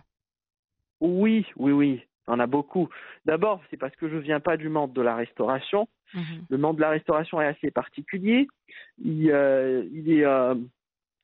Oui, 1.00 1.46
oui, 1.56 1.72
oui, 1.72 2.00
il 2.28 2.32
y 2.32 2.34
en 2.34 2.40
a 2.40 2.46
beaucoup. 2.46 2.88
D'abord, 3.24 3.62
c'est 3.70 3.76
parce 3.76 3.94
que 3.96 4.08
je 4.08 4.16
viens 4.16 4.40
pas 4.40 4.56
du 4.56 4.68
monde 4.68 4.92
de 4.92 5.02
la 5.02 5.14
restauration. 5.14 5.88
Mhm. 6.14 6.46
Le 6.48 6.58
monde 6.58 6.76
de 6.76 6.80
la 6.82 6.90
restauration 6.90 7.40
est 7.40 7.46
assez 7.46 7.70
particulier. 7.70 8.48
Il, 9.04 9.30
euh, 9.30 9.84
il, 9.92 10.10
est, 10.12 10.24
euh, 10.24 10.54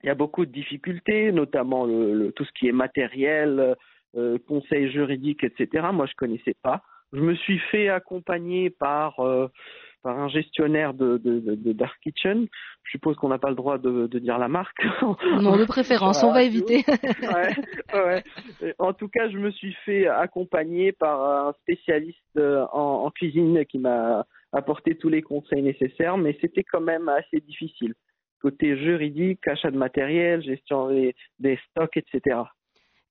il 0.02 0.06
y 0.06 0.10
a 0.10 0.14
beaucoup 0.14 0.44
de 0.46 0.52
difficultés, 0.52 1.32
notamment 1.32 1.86
le, 1.86 2.14
le- 2.14 2.32
tout 2.32 2.44
ce 2.44 2.52
qui 2.52 2.68
est 2.68 2.72
matériel, 2.72 3.76
euh, 4.16 4.38
conseil 4.46 4.90
juridique, 4.90 5.42
etc. 5.44 5.86
Moi, 5.92 6.06
je 6.06 6.14
connaissais 6.14 6.54
pas. 6.62 6.82
Je 7.12 7.20
me 7.20 7.34
suis 7.34 7.58
fait 7.70 7.88
accompagner 7.88 8.70
par 8.70 9.20
par 10.02 10.18
un 10.18 10.28
gestionnaire 10.28 10.94
de, 10.94 11.18
de, 11.18 11.40
de, 11.40 11.54
de 11.54 11.72
Dark 11.72 11.98
Kitchen. 12.02 12.46
Je 12.84 12.90
suppose 12.90 13.16
qu'on 13.16 13.28
n'a 13.28 13.38
pas 13.38 13.50
le 13.50 13.54
droit 13.54 13.78
de, 13.78 14.06
dire 14.18 14.38
la 14.38 14.48
marque. 14.48 14.84
Non, 15.40 15.56
de 15.56 15.64
préférence, 15.66 16.22
on 16.24 16.32
va 16.32 16.42
éviter. 16.42 16.84
ouais, 17.22 17.54
ouais. 17.94 18.74
En 18.78 18.92
tout 18.92 19.08
cas, 19.08 19.28
je 19.30 19.38
me 19.38 19.50
suis 19.50 19.74
fait 19.84 20.06
accompagner 20.06 20.92
par 20.92 21.48
un 21.48 21.52
spécialiste 21.62 22.18
euh, 22.36 22.66
en, 22.72 23.04
en 23.04 23.10
cuisine 23.10 23.64
qui 23.66 23.78
m'a 23.78 24.26
apporté 24.52 24.96
tous 24.96 25.08
les 25.08 25.22
conseils 25.22 25.62
nécessaires, 25.62 26.18
mais 26.18 26.36
c'était 26.40 26.64
quand 26.64 26.80
même 26.80 27.08
assez 27.08 27.40
difficile. 27.40 27.94
Côté 28.40 28.76
juridique, 28.76 29.46
achat 29.46 29.70
de 29.70 29.78
matériel, 29.78 30.42
gestion 30.42 30.88
des, 30.88 31.14
des 31.38 31.58
stocks, 31.70 31.96
etc. 31.96 32.40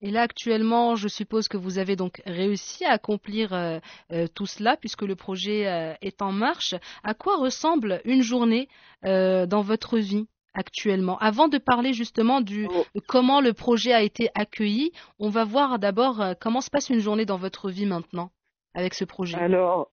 Et 0.01 0.09
là, 0.09 0.21
actuellement, 0.21 0.95
je 0.95 1.07
suppose 1.07 1.47
que 1.47 1.57
vous 1.57 1.77
avez 1.77 1.95
donc 1.95 2.21
réussi 2.25 2.83
à 2.85 2.91
accomplir 2.93 3.53
euh, 3.53 3.79
euh, 4.11 4.27
tout 4.33 4.47
cela 4.47 4.75
puisque 4.77 5.03
le 5.03 5.15
projet 5.15 5.67
euh, 5.67 5.93
est 6.01 6.21
en 6.21 6.31
marche. 6.31 6.73
À 7.03 7.13
quoi 7.13 7.37
ressemble 7.37 8.01
une 8.05 8.23
journée 8.23 8.67
euh, 9.05 9.45
dans 9.45 9.61
votre 9.61 9.99
vie 9.99 10.27
actuellement? 10.55 11.17
Avant 11.19 11.47
de 11.47 11.59
parler 11.59 11.93
justement 11.93 12.41
du 12.41 12.67
Oh. 12.71 12.85
de 12.95 12.99
comment 12.99 13.41
le 13.41 13.53
projet 13.53 13.93
a 13.93 14.01
été 14.01 14.29
accueilli, 14.33 14.91
on 15.19 15.29
va 15.29 15.43
voir 15.45 15.77
d'abord 15.77 16.19
euh, 16.19 16.33
comment 16.39 16.61
se 16.61 16.71
passe 16.71 16.89
une 16.89 16.99
journée 16.99 17.25
dans 17.25 17.37
votre 17.37 17.69
vie 17.69 17.85
maintenant 17.85 18.31
avec 18.73 18.93
ce 18.95 19.05
projet. 19.05 19.37
Alors, 19.37 19.91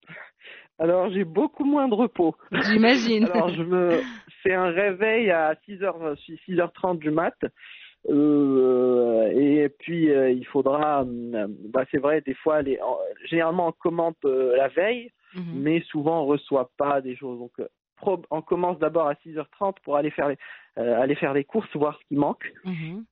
alors 0.79 1.11
j'ai 1.11 1.25
beaucoup 1.25 1.65
moins 1.65 1.89
de 1.89 1.95
repos. 1.95 2.35
J'imagine. 2.53 3.27
Alors 3.35 3.49
je 3.51 3.63
me 3.63 4.01
fais 4.43 4.55
un 4.55 4.71
réveil 4.71 5.31
à 5.31 5.55
6h 5.69 6.17
6h30 6.49 6.99
du 6.99 7.11
mat. 7.11 7.35
Euh, 8.09 9.31
et 9.33 9.69
puis 9.69 10.11
euh, 10.11 10.31
il 10.31 10.47
faudra 10.47 11.03
euh, 11.03 11.47
bah 11.73 11.85
c'est 11.91 11.99
vrai 11.99 12.21
des 12.23 12.35
fois 12.35 12.63
les, 12.63 12.81
en- 12.81 12.99
généralement 13.27 13.69
on 13.69 13.73
commente 13.73 14.17
euh, 14.25 14.57
la 14.57 14.69
veille 14.69 15.11
Mhm. 15.35 15.61
mais 15.63 15.81
souvent 15.83 16.23
on 16.23 16.27
reçoit 16.27 16.71
pas 16.79 17.03
des 17.03 17.15
choses 17.15 17.39
donc 17.39 17.53
euh, 17.61 17.69
pro- 17.97 18.23
on 18.31 18.41
commence 18.41 18.79
d'abord 18.79 19.09
à 19.09 19.15
6h30 19.15 19.75
pour 19.85 19.97
aller 19.97 20.11
faire 20.11 20.29
les 20.31 20.39
euh, 20.79 20.99
aller 21.03 21.15
faire 21.17 21.35
les 21.35 21.45
courses 21.45 21.69
voir 21.77 21.99
ce 22.01 22.05
qui 22.09 22.17
manque 22.17 22.51
Mhm. 22.65 23.05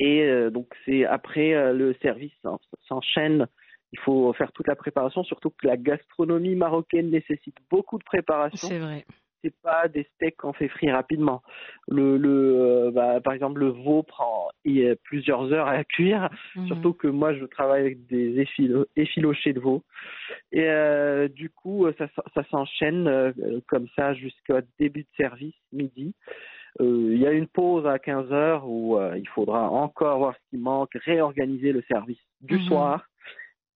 et 0.00 0.20
euh, 0.24 0.50
donc 0.50 0.68
c'est 0.84 1.06
après 1.06 1.54
euh, 1.54 1.72
le 1.72 1.94
service 2.02 2.32
s'en- 2.42 2.60
s'enchaîne 2.82 3.46
il 3.92 3.98
faut 4.00 4.32
faire 4.34 4.52
toute 4.52 4.66
la 4.68 4.76
préparation 4.76 5.24
surtout 5.24 5.48
que 5.50 5.66
la 5.66 5.78
gastronomie 5.78 6.56
marocaine 6.56 7.08
nécessite 7.10 7.56
beaucoup 7.70 7.96
de 7.98 8.04
préparation 8.04 8.68
C'est 8.68 8.78
vrai. 8.80 9.06
C'est 9.46 9.54
pas 9.62 9.86
des 9.86 10.04
steaks 10.14 10.36
qu'on 10.38 10.52
fait 10.52 10.66
frire 10.68 10.94
rapidement. 10.94 11.40
Le, 11.88 12.16
le, 12.16 12.30
euh, 12.60 12.90
bah, 12.90 13.20
par 13.20 13.32
exemple, 13.32 13.60
le 13.60 13.68
veau 13.68 14.02
prend 14.02 14.48
plusieurs 15.04 15.52
heures 15.52 15.68
à 15.68 15.84
cuire. 15.84 16.28
Mhm. 16.56 16.66
Surtout 16.66 16.92
que 16.94 17.06
moi, 17.06 17.32
je 17.34 17.44
travaille 17.44 17.82
avec 17.82 18.06
des 18.06 18.42
effilo- 18.42 18.86
effilochés 18.96 19.52
de 19.52 19.60
veau. 19.60 19.82
Et 20.50 20.64
euh, 20.68 21.28
du 21.28 21.50
coup, 21.50 21.86
ça, 21.96 22.04
s- 22.06 22.24
ça 22.34 22.42
s'enchaîne 22.50 23.06
euh, 23.06 23.32
comme 23.68 23.86
ça 23.94 24.14
jusqu'au 24.14 24.58
début 24.80 25.02
de 25.02 25.08
service, 25.16 25.54
midi. 25.72 26.12
Euh, 26.80 27.10
Il 27.12 27.18
y 27.20 27.26
a 27.26 27.32
une 27.32 27.46
pause 27.46 27.86
à 27.86 27.98
15 28.00 28.32
heures 28.32 28.66
où 28.68 28.98
euh, 28.98 29.16
il 29.16 29.28
faudra 29.28 29.70
encore 29.70 30.18
voir 30.18 30.34
ce 30.34 30.50
qui 30.50 30.56
manque, 30.60 30.90
réorganiser 31.04 31.72
le 31.72 31.82
service 31.82 32.20
du 32.40 32.56
Mhm. 32.56 32.62
soir. 32.62 33.04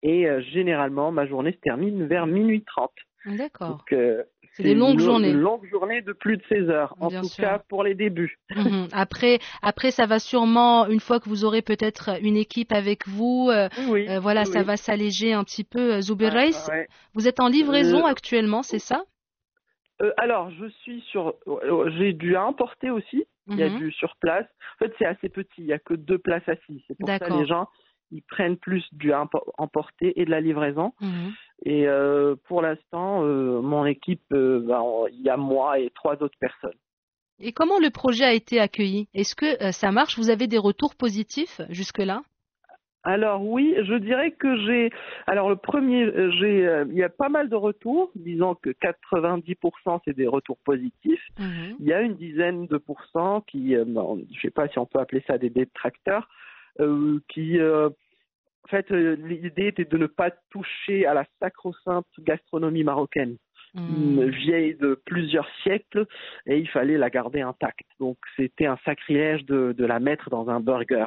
Et 0.02 0.28
euh, 0.28 0.40
généralement, 0.40 1.10
ma 1.12 1.26
journée 1.26 1.52
se 1.52 1.58
termine 1.58 2.06
vers 2.06 2.26
minuit 2.26 2.62
30. 2.64 2.90
D'accord. 3.26 3.68
Donc, 3.70 3.92
euh, 3.92 4.22
C'est 4.58 4.64
des 4.64 4.74
longues 4.74 4.94
une, 4.98 5.04
journées. 5.06 5.30
Une 5.30 5.38
longue 5.40 5.64
journée 5.70 6.02
de 6.02 6.12
plus 6.12 6.36
de 6.36 6.42
16 6.48 6.68
heures, 6.68 6.96
en 6.98 7.08
Bien 7.08 7.20
tout 7.20 7.28
sûr. 7.28 7.44
cas 7.44 7.60
pour 7.68 7.84
les 7.84 7.94
débuts. 7.94 8.38
Mhm. 8.56 8.88
Après, 8.92 9.38
après, 9.62 9.92
ça 9.92 10.06
va 10.06 10.18
sûrement, 10.18 10.86
une 10.88 10.98
fois 10.98 11.20
que 11.20 11.28
vous 11.28 11.44
aurez 11.44 11.62
peut-être 11.62 12.18
une 12.22 12.36
équipe 12.36 12.72
avec 12.72 13.06
vous, 13.06 13.48
euh, 13.52 13.68
Oui, 13.86 14.08
euh, 14.08 14.18
voilà, 14.18 14.40
oui, 14.42 14.46
ça 14.48 14.64
va 14.64 14.76
s'alléger 14.76 15.32
un 15.32 15.44
petit 15.44 15.62
peu. 15.62 15.94
Euh, 15.94 16.00
Zuber 16.00 16.30
Ah, 16.32 16.70
ouais. 16.70 16.88
vous 17.14 17.28
êtes 17.28 17.38
en 17.38 17.46
livraison 17.48 18.04
Euh, 18.04 18.10
actuellement, 18.10 18.64
c'est 18.64 18.80
ça? 18.80 19.04
Alors, 20.16 20.50
je 20.50 20.66
suis 20.82 21.00
sur. 21.10 21.34
J'ai 21.98 22.12
dû 22.12 22.36
importer 22.36 22.90
aussi. 22.90 23.24
Il 23.48 23.56
y 23.58 23.62
a 23.62 23.70
Mhm. 23.70 23.78
du 23.78 23.92
sur 23.92 24.16
place. 24.20 24.46
En 24.76 24.84
fait, 24.84 24.92
c'est 24.98 25.06
assez 25.06 25.28
petit. 25.28 25.48
Il 25.58 25.66
y 25.66 25.72
a 25.72 25.78
que 25.78 25.94
deux 25.94 26.18
places 26.18 26.48
assises. 26.48 26.82
C'est 26.86 26.98
pour 26.98 27.08
ça 27.08 27.18
les 27.28 27.46
gens 27.46 27.68
ils 28.10 28.22
prennent 28.22 28.56
plus 28.56 28.82
du 28.92 29.12
emporté 29.58 30.18
et 30.20 30.24
de 30.24 30.30
la 30.30 30.40
livraison. 30.40 30.92
Mhm. 31.00 31.32
Et 31.64 31.88
euh, 31.88 32.36
pour 32.46 32.62
l'instant, 32.62 33.24
euh, 33.24 33.60
mon 33.60 33.84
équipe, 33.84 34.22
euh, 34.32 34.60
ben, 34.60 34.82
il 35.12 35.22
y 35.22 35.28
a 35.28 35.36
moi 35.36 35.78
et 35.78 35.90
trois 35.90 36.14
autres 36.22 36.38
personnes. 36.38 36.78
Et 37.40 37.52
comment 37.52 37.78
le 37.78 37.90
projet 37.90 38.24
a 38.24 38.32
été 38.32 38.60
accueilli? 38.60 39.08
Est-ce 39.14 39.36
que 39.36 39.72
ça 39.72 39.92
marche? 39.92 40.18
Vous 40.18 40.30
avez 40.30 40.48
des 40.48 40.58
retours 40.58 40.96
positifs 40.96 41.60
jusque-là? 41.70 42.22
Alors 43.04 43.46
oui, 43.46 43.74
je 43.84 43.94
dirais 43.94 44.32
que 44.32 44.56
j'ai. 44.66 44.90
Alors 45.26 45.48
le 45.48 45.56
premier, 45.56 46.10
j'ai. 46.40 46.66
euh, 46.66 46.84
Il 46.90 46.96
y 46.96 47.04
a 47.04 47.08
pas 47.08 47.28
mal 47.28 47.48
de 47.48 47.54
retours. 47.54 48.10
Disons 48.16 48.56
que 48.56 48.70
90% 48.70 50.00
c'est 50.04 50.16
des 50.16 50.26
retours 50.26 50.58
positifs. 50.64 51.22
Mhm. 51.38 51.76
Il 51.78 51.86
y 51.86 51.92
a 51.92 52.02
une 52.02 52.16
dizaine 52.16 52.66
de 52.66 52.76
pourcents 52.76 53.40
qui, 53.42 53.76
euh, 53.76 53.84
bon, 53.86 54.20
je 54.34 54.40
sais 54.40 54.50
pas 54.50 54.68
si 54.68 54.78
on 54.78 54.86
peut 54.86 54.98
appeler 54.98 55.22
ça 55.26 55.38
des 55.38 55.48
détracteurs, 55.48 56.28
euh, 56.80 57.20
qui, 57.28 57.58
en 58.64 58.68
fait, 58.68 58.90
euh, 58.90 59.16
l'idée 59.16 59.68
était 59.68 59.84
de 59.84 59.96
ne 59.96 60.06
pas 60.06 60.30
toucher 60.50 61.06
à 61.06 61.14
la 61.14 61.24
sacro-sainte 61.40 62.06
gastronomie 62.18 62.84
marocaine, 62.84 63.36
Mhm. 63.74 64.28
vieille 64.30 64.74
de 64.76 65.00
plusieurs 65.06 65.48
siècles, 65.62 66.06
et 66.46 66.58
il 66.58 66.68
fallait 66.68 66.98
la 66.98 67.10
garder 67.10 67.40
intacte. 67.40 67.86
Donc 68.00 68.18
c'était 68.36 68.66
un 68.66 68.78
sacrilège 68.84 69.44
de, 69.44 69.72
de 69.72 69.84
la 69.84 70.00
mettre 70.00 70.30
dans 70.30 70.48
un 70.48 70.60
burger. 70.60 71.06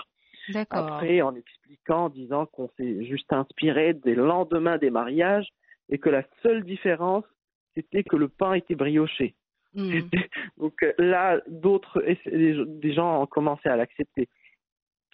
Après, 0.69 1.21
en 1.21 1.35
expliquant, 1.35 2.05
en 2.05 2.09
disant 2.09 2.45
qu'on 2.47 2.69
s'est 2.77 3.05
juste 3.05 3.31
inspiré 3.31 3.93
des 3.93 4.15
lendemains 4.15 4.77
des 4.77 4.89
mariages 4.89 5.47
et 5.89 5.97
que 5.99 6.09
la 6.09 6.23
seule 6.41 6.63
différence, 6.63 7.25
c'était 7.75 8.03
que 8.03 8.15
le 8.15 8.27
pain 8.27 8.53
était 8.53 8.75
brioché. 8.75 9.35
Mhm. 9.75 10.09
Donc 10.57 10.81
euh, 10.83 10.93
là, 10.97 11.41
d'autres, 11.47 12.03
des 12.35 12.93
gens 12.93 13.21
ont 13.21 13.27
commencé 13.27 13.69
à 13.69 13.75
l'accepter. 13.75 14.27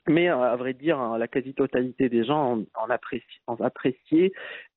Mais 0.08 0.30
euh, 0.30 0.38
à 0.42 0.56
vrai 0.56 0.74
dire, 0.74 1.00
hein, 1.00 1.18
la 1.18 1.28
quasi-totalité 1.28 2.10
des 2.10 2.24
gens 2.24 2.54
en, 2.54 2.60
en, 2.76 2.88
appréci- 2.90 3.42
en 3.48 3.56
apprécié. 3.56 4.32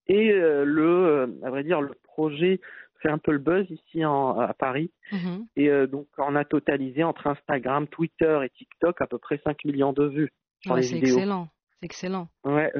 Et 0.06 0.32
euh, 0.32 0.64
le, 0.64 0.82
euh, 0.84 1.26
à 1.44 1.50
vrai 1.50 1.62
dire, 1.64 1.80
le 1.80 1.94
projet 2.04 2.60
fait 3.00 3.08
un 3.08 3.18
peu 3.18 3.32
le 3.32 3.38
buzz 3.38 3.64
ici 3.70 4.04
en, 4.04 4.38
à 4.38 4.52
Paris. 4.54 4.90
Mhm. 5.12 5.46
Et 5.56 5.70
euh, 5.70 5.86
donc, 5.86 6.06
on 6.18 6.34
a 6.36 6.44
totalisé 6.44 7.02
entre 7.04 7.26
Instagram, 7.28 7.86
Twitter 7.86 8.40
et 8.44 8.50
TikTok 8.50 9.00
à 9.00 9.06
peu 9.06 9.18
près 9.18 9.40
5 9.44 9.64
millions 9.64 9.92
de 9.92 10.04
vues 10.06 10.32
sur 10.62 10.72
Ouais, 10.74 10.80
les 10.80 10.86
c'est 10.86 10.94
vidéos. 10.96 11.16
excellent. 11.16 11.48
C'est 11.80 11.86
excellent. 11.86 12.28
Ouais, 12.44 12.70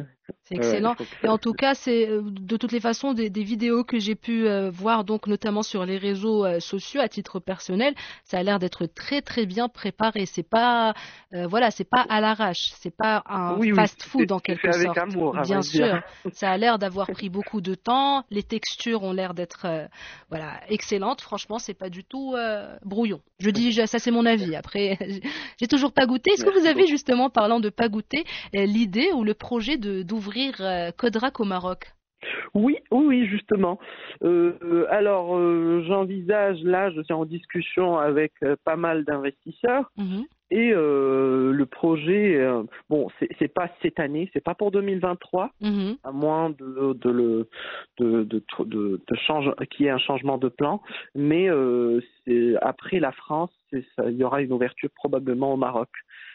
C'est 0.45 0.57
excellent. 0.57 0.95
Et 1.23 1.29
en 1.29 1.39
tout 1.39 1.55
cas, 1.55 1.75
c'est 1.75 2.07
euh, 2.09 2.21
de 2.23 2.57
toutes 2.59 2.73
les 2.73 2.81
façons 2.81 3.15
des, 3.15 3.31
des 3.31 3.43
vidéos 3.43 3.83
que 3.83 3.99
j'ai 3.99 4.15
pu 4.15 4.47
euh, 4.47 4.71
voir, 4.71 5.05
donc 5.05 5.27
notamment 5.27 5.63
sur 5.63 5.87
les 5.87 5.97
réseaux 5.97 6.45
euh, 6.45 6.61
sociaux 6.61 7.01
à 7.01 7.09
titre 7.09 7.41
personnel, 7.41 7.95
ça 8.25 8.39
a 8.39 8.43
l'air 8.43 8.59
d'être 8.59 8.85
très 8.87 9.23
très 9.23 9.47
bien 9.47 9.69
préparé. 9.69 10.27
C'est 10.27 10.43
pas, 10.49 10.93
euh, 11.33 11.47
voilà, 11.47 11.71
c'est 11.71 11.89
pas 11.89 12.03
à 12.11 12.21
l'arrache, 12.21 12.73
c'est 12.79 12.95
pas 12.95 13.23
un 13.27 13.57
Oui, 13.57 13.73
fast-food 13.75 14.33
en 14.33 14.39
quelque 14.39 14.61
fait 14.71 14.75
avec 14.75 14.87
sorte. 14.89 14.99
amour, 14.99 15.39
à 15.39 15.43
bien 15.43 15.63
sûr, 15.63 16.01
ça 16.33 16.51
a 16.51 16.57
l'air 16.59 16.79
d'avoir 16.79 17.07
pris 17.11 17.31
beaucoup 17.31 17.63
de 17.63 17.75
temps. 17.75 18.25
Les 18.31 18.43
textures 18.43 19.03
ont 19.03 19.13
l'air 19.13 19.33
d'être, 19.33 19.67
voilà, 20.29 20.61
excellentes. 20.69 21.23
Franchement, 21.23 21.59
c'est 21.59 21.75
pas 21.75 21.89
du 21.89 22.05
tout 22.05 22.35
brouillon. 22.85 23.21
Je 23.39 23.49
dis, 23.49 23.73
ça 23.73 23.99
c'est 23.99 24.11
mon 24.11 24.27
avis. 24.27 24.55
Après, 24.57 24.99
j'ai 25.59 25.67
toujours 25.69 25.93
pas 25.93 26.05
goûté. 26.07 26.33
Est-ce 26.33 26.45
que 26.45 26.51
vous 26.59 26.67
avez 26.67 26.87
justement, 26.87 27.31
parlant 27.31 27.61
de 27.61 27.71
pas 27.71 27.89
goûter, 27.89 28.25
euh, 28.55 28.67
l'idée 28.91 29.13
ou 29.13 29.25
le 29.25 29.35
projet 29.35 29.77
de 29.77 30.03
d'ouvrir 30.03 30.55
euh, 30.61 30.91
Kodrak 30.97 31.41
au 31.41 31.45
Maroc? 31.45 31.93
Oui, 32.55 32.77
oui, 32.91 33.27
justement. 33.27 33.79
Euh, 34.23 34.53
euh, 34.63 34.87
alors, 34.91 35.37
euh, 35.37 35.83
j'envisage, 35.87 36.59
là, 36.65 36.91
je 36.91 37.01
suis 37.03 37.15
en 37.15 37.25
discussion 37.25 37.99
avec 37.99 38.33
euh, 38.43 38.57
pas 38.65 38.77
mal 38.77 39.05
d'investisseurs 39.05 39.91
Mhm. 39.97 40.25
Et 40.51 40.73
euh, 40.73 41.53
le 41.53 41.67
projet, 41.67 42.37
euh, 42.37 42.63
bon, 42.89 43.09
c'est 43.39 43.49
pas 43.53 43.69
cette 43.83 44.01
année, 44.01 44.29
c'est 44.33 44.43
pas 44.43 44.55
pour 44.55 44.71
2023, 44.71 45.51
Mhm. 45.61 45.97
à 46.05 46.13
moins 46.13 46.51
de, 46.51 46.93
de 46.95 47.11
le 47.11 47.49
de, 47.99 48.25
de, 48.25 48.43
de, 48.65 49.01
de 49.07 49.17
change, 49.27 49.51
qu'il 49.71 49.87
y 49.87 49.89
ait 49.89 49.93
un 49.93 49.99
changement 49.99 50.39
de 50.39 50.49
plan, 50.49 50.83
mais 51.15 51.49
euh, 51.51 52.01
après 52.63 53.01
la 53.01 53.13
France, 53.13 53.53
il 53.73 53.85
y 54.17 54.25
aura 54.25 54.43
une 54.43 54.53
ouverture 54.53 54.91
probablement 54.95 55.55
au 55.55 55.57
Maroc. 55.57 55.89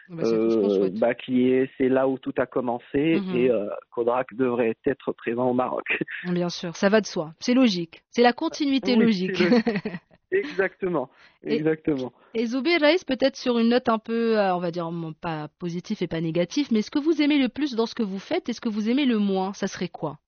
Bah, 0.08 0.24
c'est 0.24 0.36
euh, 0.36 0.90
bah, 1.00 1.16
qui 1.16 1.50
est 1.50 1.68
c'est 1.80 1.90
là 1.90 2.08
où 2.08 2.20
tout 2.20 2.34
a 2.38 2.46
commencé 2.46 3.20
Mhm. 3.20 3.36
et 3.36 3.50
Kodrak 3.92 4.36
devrait 4.36 4.76
être 4.86 5.12
présent 5.14 5.50
au 5.50 5.54
Maroc. 5.54 5.86
Bien 6.32 6.50
sûr, 6.50 6.76
ça 6.76 6.90
va 6.90 7.02
de 7.02 7.08
soi. 7.08 7.34
C'est 7.40 7.56
logique. 7.56 8.04
C'est 8.12 8.22
la 8.22 8.32
continuité 8.34 8.94
Oui, 8.96 9.04
logique. 9.06 9.42
Exactement, 10.40 11.10
Et- 11.44 11.56
exactement. 11.56 12.12
Et 12.34 12.46
Zoubir 12.46 12.80
Raïs, 12.82 13.04
peut-être 13.04 13.36
sur 13.36 13.58
une 13.60 13.70
note 13.70 13.90
un 13.90 14.00
peu, 14.00 14.38
euh, 14.38 14.56
on 14.56 14.60
va 14.60 14.72
dire, 14.72 14.90
pas 15.22 15.48
positive 15.60 15.98
et 16.02 16.08
pas 16.08 16.22
négative, 16.22 16.68
mais 16.72 16.82
ce 16.82 16.92
que 16.92 17.00
vous 17.00 17.22
aimez 17.22 17.38
le 17.40 17.50
plus 17.50 17.76
dans 17.76 17.86
ce 17.86 17.96
que 17.96 18.04
vous 18.04 18.20
faites 18.20 18.50
et 18.50 18.54
ce 18.54 18.62
que 18.62 18.70
vous 18.70 18.90
aimez 18.90 19.06
le 19.06 19.20
moins, 19.20 19.54
ça 19.54 19.68
serait 19.68 19.90
quoi? 19.90 20.20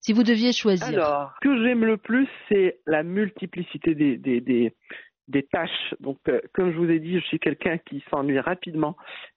Si 0.00 0.12
vous 0.12 0.22
deviez 0.22 0.52
choisir. 0.52 0.88
Alors, 0.88 1.34
ce 1.42 1.48
que 1.48 1.62
j'aime 1.62 1.84
le 1.84 1.98
plus, 1.98 2.26
c'est 2.48 2.80
la 2.86 3.02
multiplicité 3.02 3.94
des, 3.94 4.16
des, 4.16 4.40
des, 4.40 4.74
des 5.28 5.42
tâches. 5.42 5.94
Donc, 6.00 6.18
euh, 6.28 6.40
comme 6.54 6.72
je 6.72 6.78
vous 6.78 6.90
ai 6.90 6.98
dit, 7.00 7.20
je 7.20 7.24
suis 7.26 7.38
quelqu'un 7.38 7.76
qui 7.78 8.02
s'ennuie 8.10 8.40
rapidement 8.40 8.96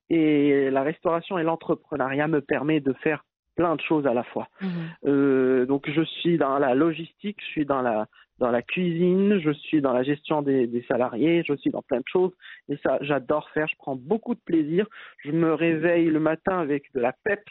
et 0.09 0.69
la 0.69 0.83
restauration 0.83 1.37
et 1.37 1.43
l'entrepreneuriat 1.43 2.27
me 2.27 2.41
permet 2.41 2.79
de 2.79 2.93
faire 3.03 3.25
plein 3.55 3.75
de 3.75 3.81
choses 3.81 4.05
à 4.07 4.13
la 4.13 4.23
fois. 4.23 4.47
Mhm. 4.61 4.69
Euh, 5.05 5.65
donc, 5.65 5.89
je 5.89 6.01
suis 6.03 6.37
dans 6.37 6.57
la 6.59 6.73
logistique, 6.75 7.37
je 7.41 7.45
suis 7.47 7.65
dans 7.65 7.81
la 7.81 8.07
dans 8.39 8.49
la 8.49 8.63
cuisine, 8.63 9.39
je 9.39 9.51
suis 9.51 9.79
dans 9.79 9.93
la 9.93 10.01
gestion 10.01 10.41
des, 10.41 10.65
des 10.65 10.81
salariés, 10.87 11.43
je 11.47 11.53
suis 11.53 11.69
dans 11.69 11.83
plein 11.83 11.99
de 11.99 12.07
choses 12.11 12.31
et 12.67 12.77
ça, 12.77 12.97
j'adore 13.01 13.47
faire. 13.51 13.67
Je 13.67 13.75
prends 13.77 13.95
beaucoup 13.95 14.33
de 14.33 14.39
plaisir. 14.39 14.87
Je 15.23 15.31
me 15.31 15.53
réveille 15.53 16.07
le 16.07 16.19
matin 16.19 16.57
avec 16.59 16.91
de 16.95 16.99
la 16.99 17.13
peps 17.23 17.45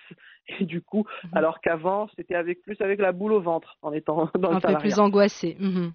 et 0.61 0.65
du 0.65 0.83
coup, 0.83 1.07
Mhm. 1.25 1.31
alors 1.35 1.61
qu'avant, 1.61 2.09
c'était 2.17 2.35
avec 2.35 2.63
plus 2.63 2.79
avec 2.81 3.01
la 3.01 3.13
boule 3.13 3.33
au 3.33 3.41
ventre 3.41 3.77
en 3.83 3.93
étant 3.93 4.29
dans 4.35 4.51
le 4.51 4.57
un 4.57 4.61
peu 4.61 4.69
salariat. 4.69 4.81
plus 4.81 4.99
angoissé. 4.99 5.57
Mhm. 5.61 5.93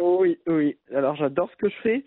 Oui, 0.00 0.38
oui. 0.46 0.76
Alors 0.94 1.16
j'adore 1.16 1.50
ce 1.50 1.56
que 1.56 1.68
je 1.68 1.76
fais. 1.82 2.04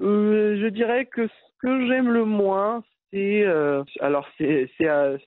Euh, 0.00 0.58
je 0.60 0.66
dirais 0.68 1.04
que 1.04 1.26
ce 1.28 1.32
que 1.60 1.86
j'aime 1.86 2.08
le 2.08 2.24
moins, 2.24 2.82
c'est 3.12 3.42
euh, 3.44 3.84
alors 4.00 4.26
c'est 4.38 4.70
c'est- 4.78 5.18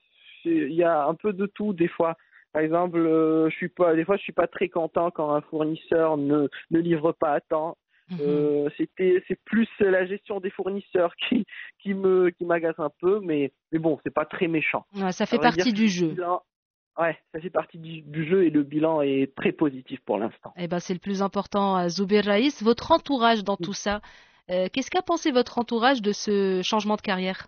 il 0.44 0.72
y 0.72 0.82
a 0.84 1.04
un 1.06 1.14
peu 1.14 1.32
de 1.32 1.46
tout 1.46 1.72
des 1.72 1.88
fois. 1.88 2.16
Par 2.52 2.62
exemple, 2.62 2.98
euh, 2.98 3.48
je 3.50 3.54
suis 3.56 3.68
pas 3.68 3.94
des 3.94 4.04
fois 4.04 4.16
je 4.16 4.22
suis 4.22 4.32
pas 4.32 4.46
très 4.48 4.68
content 4.68 5.10
quand 5.10 5.32
un 5.34 5.40
fournisseur 5.40 6.16
ne 6.16 6.48
ne 6.70 6.78
livre 6.78 7.12
pas 7.12 7.32
à 7.34 7.40
temps. 7.40 7.76
Mhm. 8.08 8.18
Euh, 8.22 8.68
c'était 8.76 9.22
c'est 9.28 9.38
plus 9.44 9.68
la 9.78 10.04
gestion 10.04 10.40
des 10.40 10.50
fournisseurs 10.50 11.14
qui 11.28 11.46
qui 11.78 11.94
me 11.94 12.30
qui 12.30 12.44
m'agace 12.44 12.78
un 12.78 12.90
peu, 13.00 13.20
mais 13.22 13.52
mais 13.70 13.78
bon 13.78 14.00
c'est 14.02 14.12
pas 14.12 14.24
très 14.24 14.48
méchant. 14.48 14.84
Ouais, 14.96 15.12
ça 15.12 15.26
fait 15.26 15.38
partie 15.38 15.72
du 15.72 15.88
jeu. 15.88 16.14
bilan- 16.14 16.42
ouais, 16.98 17.16
ça 17.32 17.40
fait 17.40 17.50
partie 17.50 17.78
du, 17.78 18.02
du 18.02 18.26
jeu 18.28 18.44
et 18.44 18.50
le 18.50 18.64
bilan 18.64 19.00
est 19.02 19.32
très 19.36 19.52
positif 19.52 20.00
pour 20.00 20.18
l'instant. 20.18 20.52
Eh 20.56 20.66
ben, 20.66 20.80
c'est 20.80 20.92
le 20.94 20.98
plus 20.98 21.22
important, 21.22 21.78
euh, 21.78 21.88
Zoubir 21.88 22.24
Raïs. 22.24 22.62
Votre 22.64 22.90
entourage 22.90 23.44
dans 23.44 23.56
tout 23.56 23.72
ça, 23.72 24.00
euh, 24.50 24.66
qu'est-ce 24.72 24.90
qu'a 24.90 25.02
pensé 25.02 25.30
votre 25.30 25.58
entourage 25.58 26.02
de 26.02 26.10
ce 26.12 26.60
changement 26.64 26.96
de 26.96 27.02
carrière? 27.02 27.46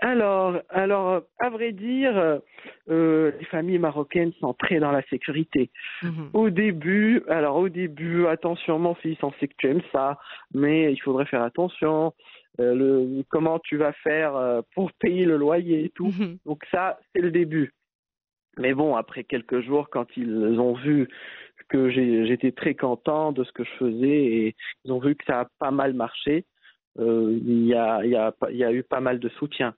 Alors, 0.00 0.60
alors, 0.68 1.22
à 1.38 1.50
vrai 1.50 1.72
dire, 1.72 2.40
euh, 2.88 3.32
les 3.38 3.44
familles 3.46 3.78
marocaines 3.78 4.32
sont 4.40 4.54
très 4.54 4.78
dans 4.78 4.92
la 4.92 5.02
sécurité. 5.02 5.70
Mhm. 6.02 6.30
Au 6.34 6.50
début, 6.50 7.22
alors 7.28 7.56
au 7.56 7.68
début, 7.68 8.26
attention 8.26 8.78
mon 8.78 8.94
fils, 8.94 9.18
on 9.22 9.32
sait 9.40 9.48
que 9.48 9.54
tu 9.58 9.68
aimes 9.68 9.82
ça, 9.92 10.18
mais 10.54 10.92
il 10.92 10.98
faudrait 10.98 11.26
faire 11.26 11.42
attention. 11.42 12.12
Euh, 12.60 12.74
le, 12.74 13.24
comment 13.28 13.60
tu 13.60 13.76
vas 13.76 13.92
faire 13.92 14.34
euh, 14.36 14.62
pour 14.74 14.92
payer 14.92 15.24
le 15.24 15.36
loyer 15.36 15.84
et 15.84 15.90
tout. 15.90 16.12
Mhm. 16.18 16.38
Donc 16.46 16.64
ça, 16.70 16.98
c'est 17.12 17.20
le 17.20 17.30
début. 17.30 17.72
Mais 18.56 18.74
bon, 18.74 18.96
après 18.96 19.22
quelques 19.22 19.60
jours, 19.60 19.88
quand 19.90 20.06
ils 20.16 20.58
ont 20.58 20.74
vu 20.74 21.08
que 21.68 21.90
j'étais 21.90 22.52
très 22.52 22.74
content 22.74 23.30
de 23.32 23.44
ce 23.44 23.52
que 23.52 23.62
je 23.62 23.70
faisais 23.78 24.24
et 24.24 24.56
ils 24.84 24.92
ont 24.92 24.98
vu 24.98 25.14
que 25.14 25.24
ça 25.26 25.40
a 25.40 25.46
pas 25.58 25.70
mal 25.70 25.92
marché, 25.94 26.44
il, 26.98 27.66
y 27.66 27.74
a, 27.74 28.00
il, 28.04 28.10
y 28.10 28.16
a, 28.16 28.32
y 28.50 28.64
a 28.64 28.72
eu 28.72 28.82
pas 28.82 29.00
mal 29.00 29.18
de 29.18 29.28
soutien. 29.30 29.74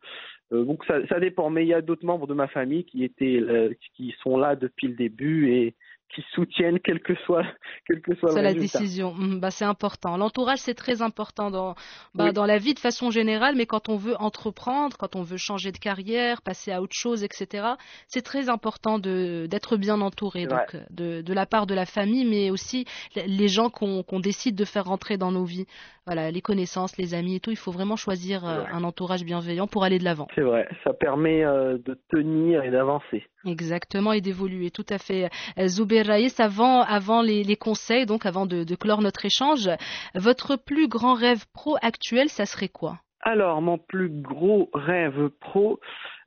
Euh, 0.53 0.65
donc 0.65 0.85
ça, 0.85 1.07
ça 1.09 1.21
dépend, 1.21 1.51
mais 1.51 1.65
il 1.65 1.69
y 1.69 1.75
a 1.75 1.81
d'autres 1.83 2.05
membres 2.05 2.27
de 2.27 2.35
ma 2.35 2.49
famille 2.49 2.85
qui 2.85 3.05
étaient, 3.05 3.41
euh, 3.41 3.73
qui 3.97 4.15
sont 4.23 4.37
là 4.37 4.57
depuis 4.57 4.89
le 4.89 4.95
début 4.95 5.53
et 5.53 5.75
qui 6.13 6.25
soutiennent 6.35 6.81
quel 6.81 6.99
que 7.01 7.15
soit, 7.25 7.45
quel 7.87 8.01
que 8.01 8.17
soit 8.17 8.31
le 8.35 8.43
la 8.43 8.49
résultat. 8.49 8.81
décision. 8.81 9.15
Mhm, 9.15 9.39
bah, 9.39 9.53
c'est 9.53 9.65
important. 9.65 10.17
L'entourage, 10.17 10.59
c'est 10.59 10.75
très 10.75 11.03
important 11.03 11.53
dans, 11.53 11.75
bah, 12.17 12.27
Oui. 12.27 12.33
dans 12.33 12.47
la 12.47 12.59
vie 12.59 12.75
de 12.75 12.81
façon 12.81 13.13
générale, 13.13 13.55
mais 13.57 13.67
quand 13.67 13.89
on 13.89 13.97
veut 13.97 14.17
entreprendre, 14.21 14.97
quand 14.97 15.15
on 15.15 15.23
veut 15.23 15.37
changer 15.37 15.71
de 15.71 15.79
carrière, 15.79 16.43
passer 16.43 16.73
à 16.73 16.83
autre 16.83 16.97
chose, 16.97 17.23
etc., 17.23 17.75
c'est 18.09 18.23
très 18.23 18.49
important 18.49 18.99
de, 18.99 19.47
d'être 19.49 19.77
bien 19.77 20.01
entouré. 20.01 20.47
Donc, 20.47 20.75
euh, 20.75 20.81
de, 20.91 21.23
de 21.23 21.33
la 21.33 21.47
part 21.47 21.69
de 21.69 21.75
la 21.75 21.87
famille, 21.87 22.25
mais 22.25 22.51
aussi 22.51 22.87
les 23.15 23.47
gens 23.49 23.71
qu'on, 23.71 24.03
qu'on 24.03 24.19
décide 24.19 24.57
de 24.57 24.65
faire 24.65 24.87
rentrer 24.87 25.17
dans 25.17 25.31
nos 25.31 25.45
vies. 25.45 25.67
Voilà, 26.13 26.33
les 26.33 26.41
connaissances, 26.41 26.97
les 26.99 27.15
amis 27.15 27.37
et 27.37 27.41
tout. 27.41 27.51
Il 27.53 27.57
faut 27.57 27.71
vraiment 27.71 27.95
choisir 27.95 28.45
euh, 28.45 28.63
Ouais. 28.63 28.67
un 28.73 28.83
entourage 28.83 29.23
bienveillant 29.25 29.69
pour 29.69 29.85
aller 29.85 30.01
de 30.01 30.03
l'avant. 30.05 30.27
C'est 30.35 30.41
vrai, 30.41 30.67
ça 30.83 30.93
permet 30.93 31.45
euh, 31.45 31.79
de 31.79 31.97
tenir 32.11 32.65
et 32.65 32.71
d'avancer. 32.73 33.23
Exactement, 33.47 34.13
et 34.13 34.21
d'évoluer, 34.21 34.73
tout 34.73 34.85
à 34.91 34.99
fait. 34.99 35.31
Euh, 35.57 35.69
Zouber 35.69 36.03
Raïs, 36.03 36.41
avant, 36.41 36.83
avant 36.83 37.23
les, 37.23 37.45
les 37.45 37.55
conseils, 37.55 38.07
donc 38.07 38.27
avant 38.27 38.45
de, 38.47 38.65
de 38.65 38.75
clore 38.75 39.03
notre 39.03 39.25
échange, 39.25 39.71
votre 40.17 40.57
plus 40.57 40.89
grand 40.89 41.15
rêve 41.15 41.45
pro 41.55 41.77
actuel, 41.81 42.29
ça 42.29 42.45
serait 42.45 42.69
quoi? 42.69 42.99
Alors, 43.21 43.63
mon 43.63 43.79
plus 43.79 44.09
gros 44.11 44.69
rêve 44.75 45.29
pro, 45.39 45.79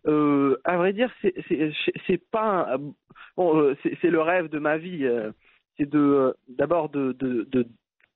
euh, 0.07 0.61
à 0.63 0.77
vrai 0.77 0.93
dire, 0.93 1.11
c'est 1.21 1.33
c'est 1.49 1.71
c'est 2.07 2.21
pas 2.31 2.77
bon, 3.35 3.75
c'est 3.83 3.97
c'est 4.01 4.09
le 4.11 4.21
rêve 4.21 4.47
de 4.47 4.59
ma 4.59 4.77
vie. 4.77 5.03
euh, 5.05 5.31
c'est 5.77 5.89
de 5.89 6.33
d'abord 6.47 6.87
de, 6.87 7.11
de 7.19 7.47
de 7.51 7.67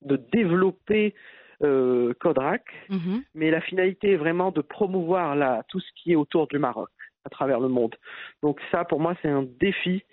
de 0.03 0.15
développer 0.31 1.13
euh, 1.63 2.13
Kodrak, 2.19 2.63
Mhm. 2.89 3.23
mais 3.35 3.49
la 3.51 3.61
finalité 3.61 4.11
est 4.11 4.17
vraiment 4.17 4.51
de 4.51 4.61
promouvoir 4.61 5.35
la, 5.35 5.63
tout 5.69 5.79
ce 5.79 5.91
qui 5.95 6.11
est 6.11 6.15
autour 6.15 6.47
du 6.47 6.59
Maroc 6.59 6.89
à 7.25 7.29
travers 7.29 7.59
le 7.59 7.67
monde. 7.67 7.95
Donc 8.41 8.61
ça, 8.71 8.85
pour 8.85 9.01
moi, 9.01 9.13
c'est 9.21 9.27
un 9.27 9.43
défi. 9.59 10.03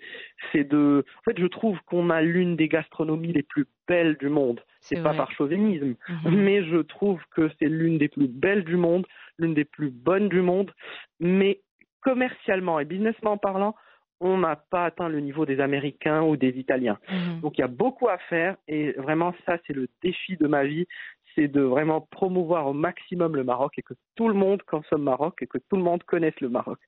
C'est 0.51 0.65
de, 0.65 1.05
en 1.19 1.21
fait, 1.23 1.39
je 1.39 1.45
trouve 1.45 1.79
qu'on 1.85 2.09
a 2.09 2.21
l'une 2.21 2.55
des 2.57 2.67
gastronomies 2.67 3.31
les 3.31 3.43
plus 3.43 3.65
belles 3.87 4.17
du 4.17 4.27
monde. 4.27 4.59
C'est 4.81 5.01
pas 5.01 5.13
par 5.13 5.31
chauvinisme, 5.31 5.95
Mhm. 6.09 6.35
mais 6.43 6.63
je 6.65 6.77
trouve 6.77 7.21
que 7.31 7.49
c'est 7.57 7.69
l'une 7.69 7.97
des 7.97 8.09
plus 8.09 8.27
belles 8.27 8.63
du 8.65 8.75
monde, 8.75 9.05
l'une 9.39 9.53
des 9.53 9.65
plus 9.65 9.89
bonnes 9.91 10.27
du 10.29 10.41
monde, 10.41 10.71
mais 11.19 11.61
commercialement 12.01 12.79
et 12.79 12.85
businessment 12.85 13.37
parlant, 13.37 13.75
on 14.21 14.37
n'a 14.37 14.55
pas 14.55 14.85
atteint 14.85 15.09
le 15.09 15.19
niveau 15.19 15.45
des 15.45 15.59
Américains 15.59 16.21
ou 16.21 16.37
des 16.37 16.57
Italiens. 16.59 16.97
Mhm. 17.09 17.41
Donc 17.41 17.57
il 17.57 17.61
y 17.61 17.63
a 17.63 17.67
beaucoup 17.67 18.07
à 18.09 18.17
faire 18.17 18.55
et 18.67 18.91
vraiment 18.93 19.33
ça 19.45 19.57
c'est 19.65 19.73
le 19.73 19.87
défi 20.03 20.37
de 20.37 20.47
ma 20.47 20.63
vie, 20.65 20.85
c'est 21.35 21.47
de 21.47 21.61
vraiment 21.61 22.01
promouvoir 22.01 22.67
au 22.67 22.73
maximum 22.73 23.35
le 23.35 23.43
Maroc 23.43 23.73
et 23.77 23.81
que 23.81 23.93
tout 24.15 24.27
le 24.27 24.33
monde 24.33 24.63
consomme 24.63 25.03
Maroc 25.03 25.41
et 25.41 25.47
que 25.47 25.57
tout 25.69 25.75
le 25.75 25.83
monde 25.83 26.03
connaisse 26.03 26.39
le 26.41 26.49
Maroc. 26.49 26.79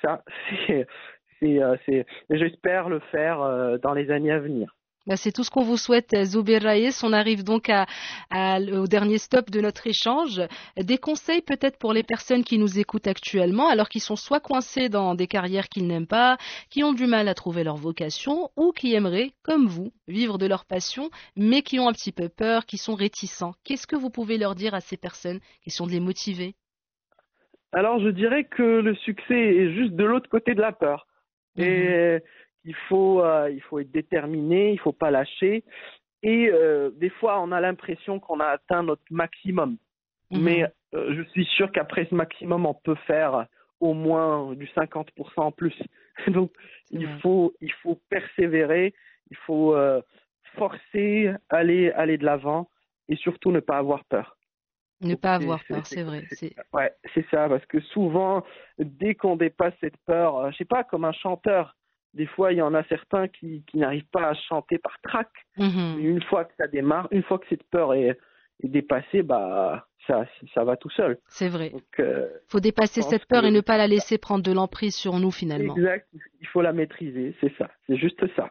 Ça 0.00 0.24
c'est 0.66 0.86
c'est 1.40 1.62
euh, 1.62 1.76
c'est 1.86 2.06
j'espère 2.30 2.88
le 2.88 3.00
faire 3.10 3.42
euh, 3.42 3.78
dans 3.78 3.94
les 3.94 4.10
années 4.10 4.32
à 4.32 4.38
venir. 4.38 4.74
Bah, 5.06 5.16
c'est 5.16 5.32
tout 5.32 5.42
ce 5.42 5.50
qu'on 5.50 5.64
vous 5.64 5.76
souhaite, 5.76 6.14
euh, 6.14 6.24
Zouber 6.24 6.58
Raïs. 6.58 7.02
On 7.02 7.12
arrive 7.12 7.42
donc 7.42 7.68
à, 7.68 7.86
à- 8.30 8.60
au 8.60 8.86
dernier 8.86 9.18
stop 9.18 9.50
de 9.50 9.60
notre 9.60 9.86
échange. 9.88 10.40
Des 10.76 10.96
conseils 10.96 11.42
peut-être 11.42 11.76
pour 11.76 11.92
les 11.92 12.04
personnes 12.04 12.44
qui 12.44 12.56
nous 12.56 12.78
écoutent 12.78 13.08
actuellement, 13.08 13.68
alors 13.68 13.88
qu'ils 13.88 14.00
sont 14.00 14.14
soit 14.14 14.38
coincés 14.38 14.88
dans 14.88 15.16
des 15.16 15.26
carrières 15.26 15.68
qu'ils 15.68 15.88
n'aiment 15.88 16.06
pas, 16.06 16.36
qui 16.70 16.84
ont 16.84 16.92
du 16.92 17.06
mal 17.06 17.26
à 17.26 17.34
trouver 17.34 17.64
leur 17.64 17.74
vocation, 17.76 18.50
ou 18.56 18.70
qui 18.70 18.94
aimeraient, 18.94 19.32
comme 19.42 19.66
vous, 19.66 19.92
vivre 20.06 20.38
de 20.38 20.46
leur 20.46 20.64
passion, 20.64 21.10
mais 21.36 21.62
qui 21.62 21.80
ont 21.80 21.88
un 21.88 21.92
petit 21.92 22.12
peu 22.12 22.28
peur, 22.28 22.64
qui 22.64 22.78
sont 22.78 22.94
réticents. 22.94 23.54
Qu'est-ce 23.64 23.88
que 23.88 23.96
vous 23.96 24.10
pouvez 24.10 24.38
leur 24.38 24.54
dire 24.54 24.72
à 24.72 24.80
ces 24.80 24.96
personnes 24.96 25.40
Question 25.64 25.86
de 25.86 25.90
les 25.90 26.00
motiver. 26.00 26.54
Alors 27.72 27.98
je 28.00 28.08
dirais 28.10 28.44
que 28.44 28.62
le 28.62 28.94
succès 28.96 29.34
est 29.34 29.74
juste 29.74 29.94
de 29.94 30.04
l'autre 30.04 30.28
côté 30.28 30.54
de 30.54 30.60
la 30.60 30.72
peur. 30.72 31.06
Et 31.56 32.18
il 32.64 32.74
faut 32.88 33.22
euh, 33.22 33.50
il 33.50 33.60
faut 33.62 33.78
être 33.78 33.90
déterminé, 33.90 34.72
il 34.72 34.78
faut 34.80 34.92
pas 34.92 35.10
lâcher. 35.10 35.64
Et 36.22 36.48
euh, 36.50 36.90
des 36.94 37.10
fois 37.10 37.40
on 37.40 37.52
a 37.52 37.60
l'impression 37.60 38.20
qu'on 38.20 38.40
a 38.40 38.46
atteint 38.46 38.82
notre 38.82 39.02
maximum. 39.10 39.76
Mhm. 40.30 40.42
Mais 40.42 40.64
euh, 40.94 41.14
je 41.14 41.22
suis 41.30 41.44
sûr 41.44 41.70
qu'après 41.72 42.06
ce 42.08 42.14
maximum, 42.14 42.66
on 42.66 42.74
peut 42.74 42.96
faire 43.06 43.46
au 43.80 43.94
moins 43.94 44.54
du 44.54 44.66
50% 44.66 45.06
en 45.36 45.52
plus. 45.52 45.76
Donc, 46.28 46.52
il 46.90 47.06
vrai. 47.06 47.18
faut, 47.20 47.54
il 47.60 47.72
faut 47.82 47.98
persévérer, 48.08 48.94
il 49.30 49.36
faut 49.38 49.74
forcer, 50.56 51.32
aller, 51.48 51.90
aller 51.92 52.18
de 52.18 52.24
l'avant 52.24 52.68
et 53.08 53.16
surtout 53.16 53.50
ne 53.52 53.60
pas 53.60 53.78
avoir 53.78 54.04
peur. 54.04 54.36
Ne 55.00 55.16
pas 55.16 55.34
avoir 55.34 55.64
peur, 55.64 55.84
c'est- 55.86 56.02
vrai. 56.02 56.24
C'est- 56.30 56.54
Ouais, 56.72 56.92
c'est 57.14 57.26
ça, 57.30 57.48
parce 57.48 57.66
que 57.66 57.80
souvent, 57.80 58.44
dès 58.78 59.14
qu'on 59.14 59.36
dépasse 59.36 59.74
cette 59.80 59.96
peur, 60.06 60.52
je 60.52 60.56
sais 60.58 60.64
pas, 60.64 60.84
comme 60.84 61.04
un 61.04 61.12
chanteur, 61.12 61.76
des 62.14 62.26
fois, 62.26 62.52
il 62.52 62.58
y 62.58 62.62
en 62.62 62.74
a 62.74 62.82
certains 62.84 63.28
qui, 63.28 63.62
qui 63.66 63.78
n'arrivent 63.78 64.08
pas 64.12 64.28
à 64.28 64.34
chanter 64.34 64.78
par 64.78 65.00
trac. 65.02 65.28
Mhm. 65.56 65.98
Une 65.98 66.22
fois 66.22 66.44
que 66.44 66.52
ça 66.58 66.66
démarre, 66.66 67.08
une 67.10 67.22
fois 67.22 67.38
que 67.38 67.46
cette 67.48 67.64
peur 67.64 67.94
est, 67.94 68.18
est 68.60 68.68
dépassée, 68.68 69.22
bah 69.22 69.86
ça, 70.06 70.24
ça 70.54 70.64
va 70.64 70.76
tout 70.76 70.90
seul. 70.90 71.18
C'est 71.28 71.48
vrai. 71.48 71.70
Donc, 71.70 71.82
euh, 72.00 72.26
faut 72.48 72.60
dépasser 72.60 73.02
cette 73.02 73.26
peur 73.26 73.42
que- 73.42 73.46
et 73.46 73.50
ne 73.50 73.60
pas 73.60 73.76
la 73.76 73.86
laisser 73.86 74.18
prendre 74.18 74.42
de 74.42 74.52
l'emprise 74.52 74.94
sur 74.96 75.18
nous 75.18 75.30
finalement. 75.30 75.76
exact, 75.76 76.08
il 76.40 76.46
faut 76.48 76.60
la 76.62 76.72
maîtriser, 76.72 77.36
c'est 77.40 77.52
ça, 77.56 77.70
c'est 77.86 77.96
juste 77.96 78.20
ça. 78.34 78.48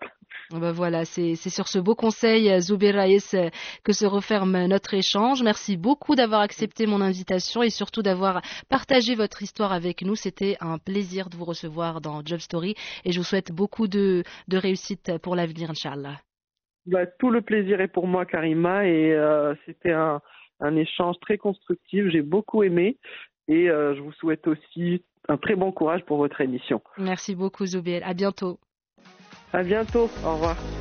Ben 0.51 0.71
voilà, 0.71 1.05
c'est 1.05 1.35
sur 1.35 1.67
ce 1.67 1.79
beau 1.79 1.95
conseil, 1.95 2.49
euh, 2.49 2.59
Zoubir 2.59 2.95
Raïs, 2.95 3.33
euh, 3.33 3.49
que 3.83 3.93
se 3.93 4.05
referme 4.05 4.65
notre 4.65 4.93
échange. 4.93 5.43
Merci 5.43 5.77
beaucoup 5.77 6.15
d'avoir 6.15 6.41
accepté 6.41 6.87
mon 6.87 7.01
invitation 7.01 7.63
et 7.63 7.69
surtout 7.69 8.01
d'avoir 8.01 8.41
partagé 8.69 9.15
votre 9.15 9.43
histoire 9.43 9.71
avec 9.71 10.01
nous. 10.03 10.15
C'était 10.15 10.57
un 10.61 10.77
plaisir 10.77 11.29
de 11.29 11.35
vous 11.37 11.45
recevoir 11.45 12.01
dans 12.01 12.21
Job 12.25 12.39
Story 12.39 12.75
et 13.05 13.11
je 13.11 13.19
vous 13.19 13.25
souhaite 13.25 13.51
beaucoup 13.51 13.87
de, 13.87 14.23
de 14.47 14.57
réussite 14.57 15.17
pour 15.21 15.35
l'avenir, 15.35 15.69
Inch'Allah. 15.69 16.17
Bah, 16.85 17.05
tout 17.05 17.29
le 17.29 17.41
plaisir 17.41 17.79
est 17.81 17.87
pour 17.87 18.07
moi, 18.07 18.25
Karima, 18.25 18.87
et 18.87 19.13
euh, 19.13 19.53
c'était 19.65 19.91
un, 19.91 20.19
un 20.59 20.75
échange 20.75 21.15
très 21.21 21.37
constructif. 21.37 22.07
J'ai 22.09 22.21
beaucoup 22.21 22.63
aimé, 22.63 22.97
et 23.47 23.69
euh, 23.69 23.95
je 23.95 24.01
vous 24.01 24.13
souhaite 24.13 24.47
aussi 24.47 25.03
un 25.27 25.37
très 25.37 25.55
bon 25.55 25.71
courage 25.71 26.03
pour 26.05 26.17
votre 26.17 26.41
émission. 26.41 26.81
Merci 26.97 27.35
beaucoup, 27.35 27.65
Zoubir. 27.65 28.01
À 28.05 28.13
bientôt. 28.13 28.59
À 29.53 29.63
bientôt. 29.63 30.09
Au 30.23 30.33
revoir. 30.33 30.80